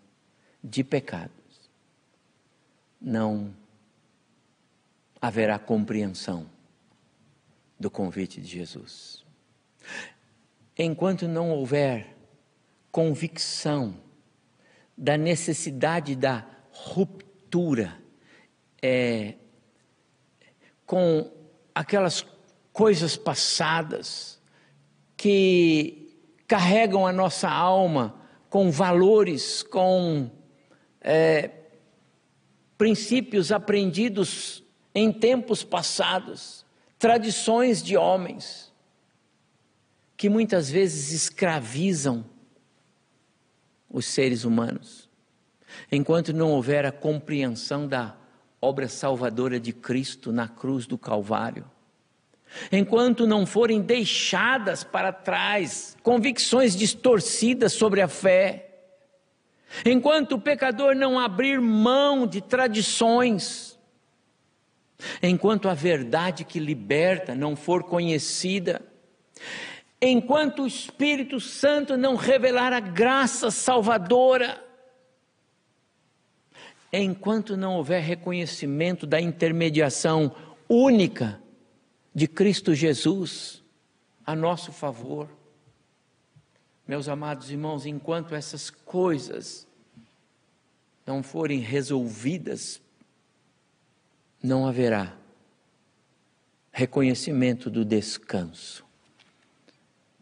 de 0.63 0.83
pecados, 0.83 1.69
não 2.99 3.53
haverá 5.21 5.59
compreensão 5.59 6.49
do 7.79 7.91
convite 7.91 8.39
de 8.41 8.47
Jesus. 8.47 9.23
Enquanto 10.77 11.27
não 11.27 11.51
houver 11.51 12.14
convicção 12.95 13.93
da 14.97 15.17
necessidade 15.17 16.15
da 16.15 16.47
ruptura 16.71 17.93
é, 18.81 19.33
com 20.85 21.29
aquelas 21.73 22.25
coisas 22.71 23.17
passadas 23.17 24.41
que 25.17 26.17
carregam 26.47 27.05
a 27.05 27.11
nossa 27.11 27.49
alma 27.49 28.15
com 28.49 28.71
valores, 28.71 29.61
com 29.61 30.31
é, 31.01 31.51
princípios 32.77 33.51
aprendidos 33.51 34.63
em 34.93 35.11
tempos 35.11 35.65
passados, 35.65 36.65
tradições 36.97 37.83
de 37.83 37.97
homens, 37.97 38.71
que 40.15 40.29
muitas 40.29 40.69
vezes 40.69 41.11
escravizam 41.11 42.33
os 43.95 44.07
seres 44.07 44.43
humanos, 44.43 45.09
enquanto 45.89 46.33
não 46.33 46.51
houver 46.51 46.85
a 46.85 46.91
compreensão 46.91 47.87
da 47.87 48.13
obra 48.61 48.89
salvadora 48.89 49.57
de 49.57 49.71
Cristo 49.71 50.33
na 50.33 50.49
cruz 50.49 50.85
do 50.85 50.97
Calvário. 50.97 51.63
Enquanto 52.69 53.25
não 53.25 53.45
forem 53.45 53.81
deixadas 53.81 54.83
para 54.83 55.13
trás 55.13 55.95
convicções 56.03 56.75
distorcidas 56.75 57.71
sobre 57.71 58.01
a 58.01 58.09
fé, 58.09 58.67
enquanto 59.85 60.33
o 60.33 60.41
pecador 60.41 60.93
não 60.93 61.17
abrir 61.17 61.61
mão 61.61 62.27
de 62.27 62.41
tradições, 62.41 63.79
enquanto 65.23 65.69
a 65.69 65.73
verdade 65.73 66.43
que 66.43 66.59
liberta 66.59 67.33
não 67.33 67.55
for 67.55 67.81
conhecida, 67.81 68.81
enquanto 70.07 70.63
o 70.63 70.67
Espírito 70.67 71.39
Santo 71.39 71.97
não 71.97 72.15
revelar 72.15 72.71
a 72.73 72.79
graça 72.79 73.49
salvadora, 73.49 74.63
enquanto 76.93 77.57
não 77.57 77.75
houver 77.75 78.01
reconhecimento 78.01 79.05
da 79.07 79.19
intermediação 79.19 80.33
única 80.69 81.41
de 82.13 82.27
Cristo 82.27 82.73
Jesus 82.73 83.63
a 84.25 84.35
nosso 84.35 84.71
favor. 84.71 85.29
Meus 86.87 87.09
amados 87.09 87.49
irmãos, 87.49 87.85
enquanto 87.85 88.35
essas 88.35 88.69
coisas 88.69 89.67
não 91.05 91.21
forem 91.21 91.59
resolvidas, 91.59 92.81
não 94.41 94.67
haverá 94.67 95.15
reconhecimento 96.71 97.69
do 97.69 97.83
descanso, 97.83 98.84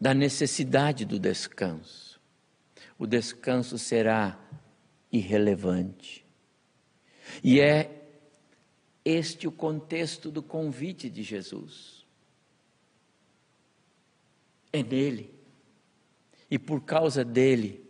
da 0.04 0.12
necessidade 0.12 1.06
do 1.06 1.18
descanso. 1.18 2.20
O 2.98 3.06
descanso 3.06 3.78
será 3.78 4.38
irrelevante. 5.10 6.26
E 7.42 7.58
é 7.58 8.02
este 9.02 9.48
o 9.48 9.50
contexto 9.50 10.30
do 10.30 10.42
convite 10.42 11.08
de 11.08 11.22
Jesus. 11.22 12.04
É 14.70 14.82
nele. 14.82 15.34
E 16.50 16.58
por 16.58 16.82
causa 16.82 17.24
dele, 17.24 17.82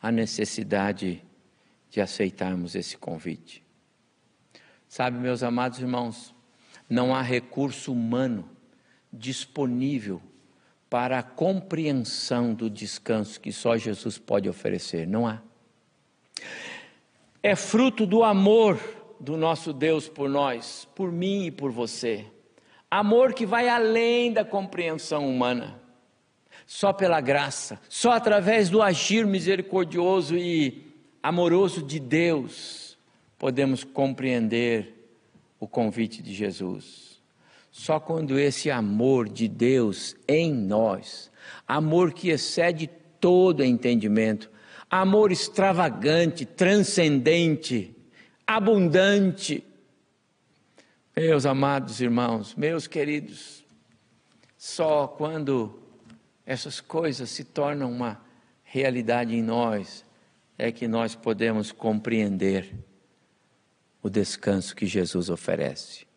a 0.00 0.12
necessidade 0.12 1.20
de 1.90 2.00
aceitarmos 2.00 2.76
esse 2.76 2.96
convite. 2.96 3.60
Sabe, 4.88 5.18
meus 5.18 5.42
amados 5.42 5.80
irmãos, 5.80 6.32
não 6.88 7.12
há 7.12 7.22
recurso 7.22 7.92
humano 7.92 8.48
disponível 9.12 10.22
para 10.94 11.18
a 11.18 11.22
compreensão 11.24 12.54
do 12.54 12.70
descanso 12.70 13.40
que 13.40 13.50
só 13.50 13.76
Jesus 13.76 14.16
pode 14.16 14.48
oferecer. 14.48 15.08
Não 15.08 15.26
há 15.26 15.42
é 17.42 17.56
fruto 17.56 18.06
do 18.06 18.22
amor 18.22 18.78
do 19.18 19.36
nosso 19.36 19.72
Deus 19.72 20.08
por 20.08 20.30
nós, 20.30 20.86
por 20.94 21.10
mim 21.10 21.46
e 21.46 21.50
por 21.50 21.72
você. 21.72 22.24
Amor 22.88 23.34
que 23.34 23.44
vai 23.44 23.68
além 23.68 24.32
da 24.32 24.44
compreensão 24.44 25.28
humana. 25.28 25.82
Só 26.64 26.92
pela 26.92 27.20
graça, 27.20 27.80
só 27.88 28.12
através 28.12 28.70
do 28.70 28.80
agir 28.80 29.26
misericordioso 29.26 30.38
e 30.38 30.94
amoroso 31.20 31.82
de 31.82 31.98
Deus, 31.98 32.96
podemos 33.36 33.82
compreender 33.82 34.94
o 35.58 35.66
convite 35.66 36.22
de 36.22 36.32
Jesus. 36.32 37.03
Só 37.76 37.98
quando 37.98 38.38
esse 38.38 38.70
amor 38.70 39.28
de 39.28 39.48
Deus 39.48 40.14
em 40.28 40.54
nós, 40.54 41.28
amor 41.66 42.12
que 42.12 42.28
excede 42.28 42.88
todo 43.20 43.64
entendimento, 43.64 44.48
amor 44.88 45.32
extravagante, 45.32 46.46
transcendente, 46.46 47.92
abundante. 48.46 49.64
Meus 51.16 51.44
amados 51.44 52.00
irmãos, 52.00 52.54
meus 52.54 52.86
queridos, 52.86 53.64
só 54.56 55.08
quando 55.08 55.82
essas 56.46 56.80
coisas 56.80 57.28
se 57.28 57.42
tornam 57.42 57.90
uma 57.90 58.20
realidade 58.62 59.34
em 59.34 59.42
nós 59.42 60.04
é 60.56 60.70
que 60.70 60.86
nós 60.86 61.16
podemos 61.16 61.72
compreender 61.72 62.72
o 64.00 64.08
descanso 64.08 64.76
que 64.76 64.86
Jesus 64.86 65.28
oferece. 65.28 66.13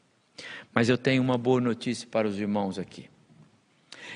Mas 0.74 0.90
eu 0.90 0.98
tenho 0.98 1.22
uma 1.22 1.38
boa 1.38 1.60
notícia 1.60 2.08
para 2.10 2.28
os 2.28 2.40
irmãos 2.40 2.78
aqui. 2.78 3.10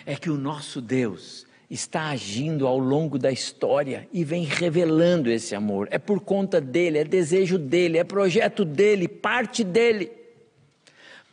É 0.06 0.16
que 0.16 0.30
o 0.30 0.38
nosso 0.38 0.82
Deus 0.82 1.46
está 1.70 2.10
agindo 2.10 2.68
ao 2.68 2.78
longo 2.78 3.18
da 3.18 3.32
história 3.32 4.08
e 4.12 4.26
vem 4.26 4.44
revelando 4.44 5.32
esse 5.32 5.56
amor. 5.56 5.88
É 5.90 5.98
por 5.98 6.20
conta 6.20 6.60
dele, 6.60 6.98
é 6.98 7.04
desejo 7.04 7.58
dele, 7.58 7.98
é 7.98 8.04
projeto 8.04 8.66
dele, 8.66 9.08
parte 9.08 9.64
dele. 9.64 10.12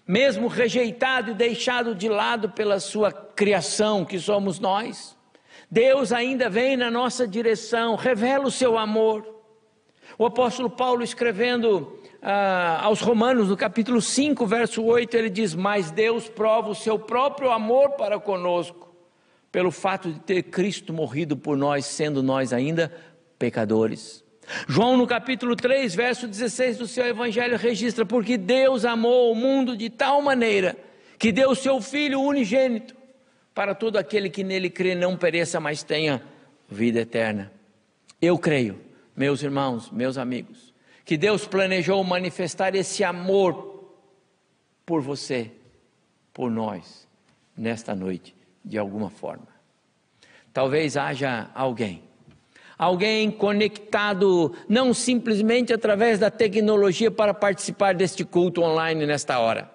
Mesmo 0.06 0.46
rejeitado 0.46 1.32
e 1.32 1.34
deixado 1.34 1.94
de 1.94 2.08
lado 2.08 2.48
pela 2.50 2.78
sua 2.78 3.12
criação, 3.12 4.04
que 4.04 4.18
somos 4.18 4.60
nós, 4.60 5.16
Deus 5.70 6.12
ainda 6.12 6.48
vem 6.48 6.76
na 6.76 6.90
nossa 6.90 7.26
direção, 7.26 7.96
revela 7.96 8.46
o 8.46 8.50
seu 8.50 8.78
amor. 8.78 9.26
O 10.16 10.24
apóstolo 10.24 10.70
Paulo, 10.70 11.02
escrevendo 11.02 11.97
ah, 12.20 12.80
aos 12.82 13.00
Romanos, 13.00 13.48
no 13.48 13.56
capítulo 13.56 14.00
5, 14.02 14.44
verso 14.46 14.82
8, 14.82 15.16
ele 15.16 15.30
diz: 15.30 15.54
Mas 15.54 15.90
Deus 15.90 16.28
prova 16.28 16.70
o 16.70 16.74
seu 16.74 16.98
próprio 16.98 17.50
amor 17.50 17.90
para 17.90 18.18
conosco 18.18 18.88
pelo 19.50 19.70
fato 19.70 20.12
de 20.12 20.20
ter 20.20 20.42
Cristo 20.44 20.92
morrido 20.92 21.36
por 21.36 21.56
nós, 21.56 21.86
sendo 21.86 22.22
nós 22.22 22.52
ainda 22.52 22.92
pecadores. 23.38 24.24
João, 24.66 24.96
no 24.96 25.06
capítulo 25.06 25.54
3, 25.54 25.94
verso 25.94 26.26
16 26.26 26.78
do 26.78 26.86
seu 26.86 27.06
evangelho, 27.06 27.56
registra: 27.56 28.04
Porque 28.04 28.36
Deus 28.36 28.84
amou 28.84 29.32
o 29.32 29.34
mundo 29.34 29.76
de 29.76 29.88
tal 29.90 30.20
maneira 30.20 30.76
que 31.18 31.32
deu 31.32 31.50
o 31.50 31.56
seu 31.56 31.80
Filho 31.80 32.20
unigênito 32.20 32.96
para 33.54 33.74
todo 33.74 33.96
aquele 33.96 34.30
que 34.30 34.44
nele 34.44 34.70
crê 34.70 34.94
não 34.94 35.16
pereça, 35.16 35.58
mas 35.60 35.82
tenha 35.82 36.22
vida 36.68 37.00
eterna. 37.00 37.52
Eu 38.20 38.38
creio, 38.38 38.80
meus 39.16 39.42
irmãos, 39.42 39.90
meus 39.90 40.16
amigos, 40.16 40.67
que 41.08 41.16
Deus 41.16 41.46
planejou 41.46 42.04
manifestar 42.04 42.74
esse 42.74 43.02
amor 43.02 43.94
por 44.84 45.00
você, 45.00 45.50
por 46.34 46.50
nós, 46.50 47.08
nesta 47.56 47.94
noite 47.94 48.36
de 48.62 48.76
alguma 48.76 49.08
forma. 49.08 49.48
Talvez 50.52 50.98
haja 50.98 51.50
alguém, 51.54 52.02
alguém 52.76 53.30
conectado 53.30 54.54
não 54.68 54.92
simplesmente 54.92 55.72
através 55.72 56.18
da 56.18 56.30
tecnologia 56.30 57.10
para 57.10 57.32
participar 57.32 57.94
deste 57.94 58.22
culto 58.22 58.60
online 58.60 59.06
nesta 59.06 59.38
hora, 59.38 59.72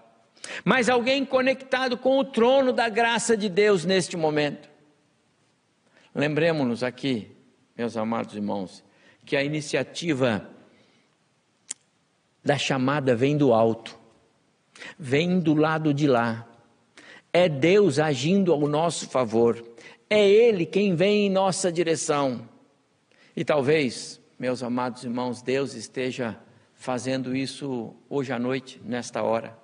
mas 0.64 0.88
alguém 0.88 1.26
conectado 1.26 1.98
com 1.98 2.20
o 2.20 2.24
trono 2.24 2.72
da 2.72 2.88
graça 2.90 3.36
de 3.36 3.50
Deus 3.50 3.86
neste 3.86 4.16
momento. 4.16 4.70
Lembremos-nos 6.14 6.84
aqui, 6.84 7.36
meus 7.76 7.98
amados 7.98 8.36
irmãos, 8.36 8.84
que 9.26 9.36
a 9.36 9.44
iniciativa 9.44 10.54
da 12.44 12.58
chamada 12.58 13.16
vem 13.16 13.38
do 13.38 13.54
alto, 13.54 13.98
vem 14.98 15.40
do 15.40 15.54
lado 15.54 15.94
de 15.94 16.08
lá. 16.08 16.48
É 17.32 17.48
Deus 17.48 17.98
agindo 17.98 18.52
ao 18.52 18.68
nosso 18.68 19.10
favor. 19.10 19.64
É 20.10 20.28
Ele 20.28 20.66
quem 20.66 20.96
vem 20.96 21.26
em 21.26 21.30
nossa 21.30 21.72
direção. 21.72 22.48
E 23.36 23.44
talvez, 23.44 24.22
meus 24.38 24.62
amados 24.62 25.04
irmãos, 25.04 25.42
Deus 25.42 25.74
esteja 25.74 26.38
fazendo 26.76 27.36
isso 27.36 27.96
hoje 28.10 28.32
à 28.34 28.38
noite, 28.38 28.80
nesta 28.86 29.24
hora, 29.24 29.58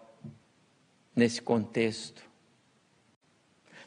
nesse 1.15 1.41
contexto. 1.41 2.23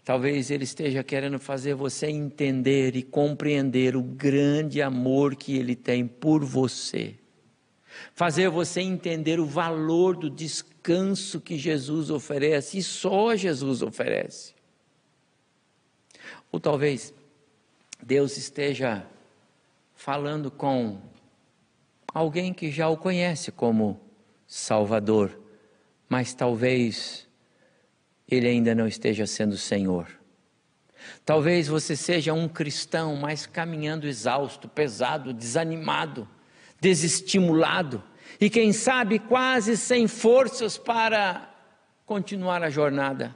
Talvez 0.05 0.51
Ele 0.51 0.65
esteja 0.65 1.03
querendo 1.03 1.39
fazer 1.39 1.75
você 1.75 2.09
entender 2.09 2.95
e 2.95 3.03
compreender 3.03 3.97
o 3.97 4.03
grande 4.03 4.83
amor 4.83 5.35
que 5.35 5.57
Ele 5.57 5.75
tem 5.75 6.07
por 6.07 6.45
você. 6.45 7.15
Fazer 8.15 8.49
você 8.49 8.81
entender 8.81 9.39
o 9.41 9.47
valor 9.47 10.17
do 10.17 10.31
descanso 10.31 11.41
que 11.41 11.59
Jesus 11.59 12.11
oferece 12.11 12.79
e 12.79 12.83
só 12.83 13.35
Jesus 13.37 13.83
oferece. 13.83 14.55
Ou 16.51 16.61
talvez 16.61 17.15
Deus 18.03 18.37
esteja 18.37 19.07
falando 19.95 20.51
com 20.51 21.01
alguém 22.13 22.53
que 22.53 22.71
já 22.71 22.89
o 22.89 22.97
conhece 22.97 23.53
como 23.53 24.01
Salvador, 24.47 25.39
mas 26.09 26.35
talvez 26.35 27.27
ele 28.29 28.49
ainda 28.49 28.75
não 28.75 28.87
esteja 28.87 29.27
sendo 29.27 29.57
Senhor. 29.57 30.09
Talvez 31.25 31.69
você 31.69 31.97
seja 31.97 32.33
um 32.33 32.49
cristão, 32.49 33.17
mas 33.17 33.47
caminhando 33.47 34.07
exausto, 34.07 34.69
pesado, 34.69 35.33
desanimado, 35.33 36.29
desestimulado 36.83 38.03
e, 38.41 38.51
quem 38.51 38.73
sabe, 38.73 39.21
quase 39.21 39.77
sem 39.77 40.09
forças 40.09 40.77
para 40.77 41.49
continuar 42.05 42.63
a 42.63 42.69
jornada. 42.69 43.35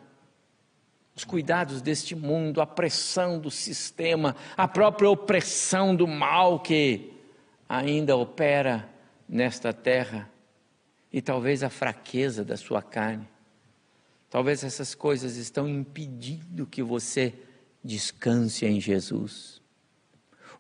Os 1.15 1.25
cuidados 1.25 1.81
deste 1.81 2.15
mundo, 2.15 2.61
a 2.61 2.67
pressão 2.67 3.39
do 3.39 3.51
sistema, 3.51 4.35
a 4.57 4.67
própria 4.67 5.09
opressão 5.09 5.95
do 5.95 6.09
mal 6.09 6.59
que 6.59 7.13
ainda 7.69 8.17
opera 8.17 8.89
nesta 9.29 9.73
terra, 9.73 10.29
e 11.13 11.23
talvez 11.23 11.63
a 11.63 11.71
fraqueza 11.71 12.45
da 12.45 12.57
sua 12.57 12.83
carne 12.83 13.27
Talvez 14.37 14.65
essas 14.65 14.95
coisas 14.95 15.37
estão 15.37 15.69
impedindo 15.69 16.67
que 16.67 16.83
você 16.83 17.33
descanse 17.83 18.67
em 18.67 18.81
Jesus. 18.81 19.63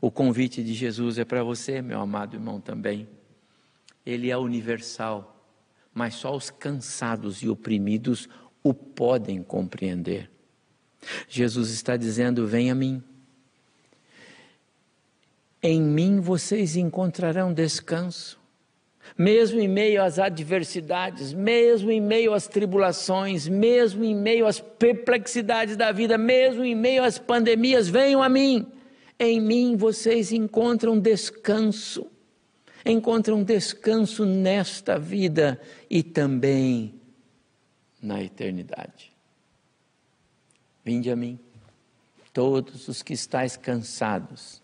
O 0.00 0.10
convite 0.10 0.62
de 0.62 0.74
Jesus 0.74 1.18
é 1.18 1.24
para 1.24 1.42
você, 1.42 1.80
meu 1.80 2.00
amado 2.00 2.36
irmão, 2.36 2.60
também. 2.60 3.08
Ele 4.04 4.30
é 4.30 4.36
universal, 4.36 5.44
mas 5.92 6.14
só 6.14 6.34
os 6.34 6.50
cansados 6.50 7.42
e 7.42 7.48
oprimidos 7.48 8.28
o 8.62 8.74
podem 8.74 9.42
compreender. 9.42 10.30
Jesus 11.28 11.70
está 11.70 11.96
dizendo: 11.96 12.46
Venha 12.46 12.72
a 12.72 12.76
mim. 12.76 13.02
Em 15.62 15.80
mim 15.80 16.20
vocês 16.20 16.76
encontrarão 16.76 17.52
descanso 17.52 18.38
mesmo 19.16 19.60
em 19.60 19.68
meio 19.68 20.02
às 20.02 20.18
adversidades, 20.18 21.32
mesmo 21.32 21.90
em 21.90 22.00
meio 22.00 22.32
às 22.32 22.46
tribulações, 22.46 23.46
mesmo 23.46 24.04
em 24.04 24.14
meio 24.14 24.46
às 24.46 24.60
perplexidades 24.60 25.76
da 25.76 25.92
vida, 25.92 26.16
mesmo 26.16 26.64
em 26.64 26.74
meio 26.74 27.04
às 27.04 27.18
pandemias, 27.18 27.88
venham 27.88 28.22
a 28.22 28.28
mim. 28.28 28.66
Em 29.18 29.40
mim 29.40 29.76
vocês 29.76 30.30
encontram 30.32 30.98
descanso, 30.98 32.06
encontram 32.84 33.42
descanso 33.42 34.24
nesta 34.24 34.98
vida 34.98 35.60
e 35.88 36.02
também 36.02 37.00
na 38.00 38.22
eternidade. 38.22 39.12
Vinde 40.84 41.10
a 41.10 41.16
mim, 41.16 41.38
todos 42.32 42.86
os 42.86 43.02
que 43.02 43.14
estáis 43.14 43.56
cansados, 43.56 44.62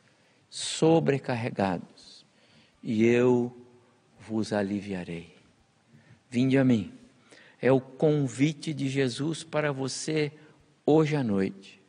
sobrecarregados, 0.49 2.25
e 2.83 3.05
eu 3.05 3.57
vos 4.21 4.53
aliviarei. 4.53 5.35
Vinde 6.31 6.57
a 6.57 6.65
mim. 6.65 6.93
É 7.61 7.73
o 7.73 7.81
convite 7.81 8.73
de 8.73 8.89
Jesus 8.89 9.43
para 9.43 9.73
você 9.73 10.33
hoje 10.87 11.17
à 11.17 11.25
noite. 11.25 11.82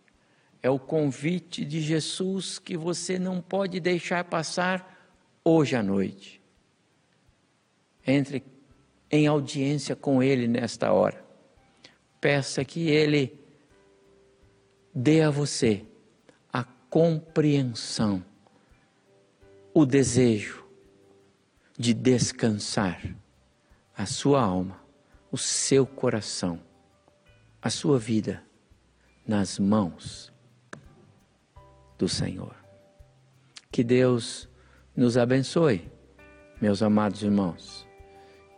É 0.63 0.69
o 0.69 0.79
convite 0.79 1.65
de 1.65 1.81
Jesus 1.81 2.57
que 2.57 2.77
você 2.77 3.19
não 3.19 3.41
pode 3.41 3.81
deixar 3.81 4.23
passar 4.23 5.11
hoje 5.43 5.75
à 5.75 5.83
noite. 5.83 6.41
Entre 8.07 8.41
em 9.11 9.27
audiência 9.27 9.93
com 9.93 10.23
Ele 10.23 10.47
nesta 10.47 10.93
hora. 10.93 11.21
Peça 12.21 12.63
que 12.63 12.87
Ele 12.89 13.37
dê 14.95 15.21
a 15.21 15.29
você 15.29 15.85
a 16.51 16.63
compreensão, 16.63 18.23
o 19.73 19.85
desejo, 19.85 20.65
de 21.77 21.93
descansar 21.93 23.03
a 23.97 24.05
sua 24.05 24.41
alma, 24.41 24.81
o 25.29 25.37
seu 25.37 25.85
coração, 25.85 26.59
a 27.61 27.69
sua 27.69 27.99
vida 27.99 28.41
nas 29.27 29.59
mãos 29.59 30.32
do 31.97 32.07
Senhor. 32.07 32.55
Que 33.71 33.83
Deus 33.83 34.47
nos 34.95 35.17
abençoe, 35.17 35.91
meus 36.61 36.83
amados 36.83 37.23
irmãos, 37.23 37.87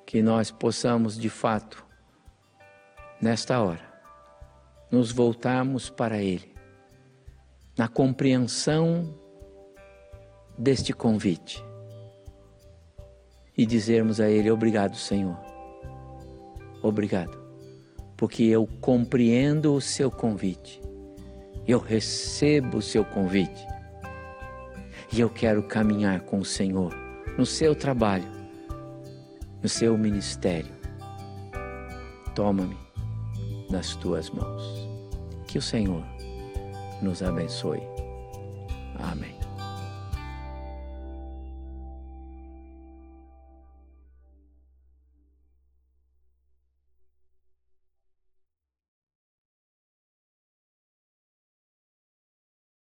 que 0.06 0.22
nós 0.22 0.52
possamos 0.52 1.18
de 1.18 1.30
fato, 1.30 1.86
nesta 3.22 3.62
hora, 3.62 3.94
nos 4.92 5.12
voltarmos 5.12 5.90
para 5.90 6.22
Ele, 6.22 6.54
na 7.78 7.88
compreensão 7.88 9.18
deste 10.58 10.94
convite 10.94 11.64
e 13.58 13.66
dizermos 13.66 14.20
a 14.20 14.30
Ele: 14.30 14.52
Obrigado, 14.52 14.96
Senhor. 14.96 15.38
Obrigado, 16.82 17.38
porque 18.16 18.44
eu 18.44 18.68
compreendo 18.80 19.74
o 19.74 19.82
seu 19.82 20.12
convite, 20.12 20.82
eu 21.68 21.80
recebo 21.80 22.78
o 22.78 22.82
seu 22.82 23.04
convite 23.04 23.66
e 25.12 25.20
eu 25.20 25.30
quero 25.30 25.64
caminhar 25.64 26.22
com 26.22 26.40
o 26.40 26.46
Senhor 26.46 26.94
no 27.38 27.46
seu 27.46 27.76
trabalho, 27.76 28.26
no 29.62 29.70
seu 29.70 29.98
ministério. 29.98 30.74
Toma-me 32.34 32.78
nas 33.70 33.96
tuas 33.96 34.30
mãos. 34.30 34.64
Que 35.48 35.58
o 35.58 35.62
Senhor 35.62 36.04
nos 37.02 37.24
abençoe. 37.24 37.82
Amém. 39.00 39.45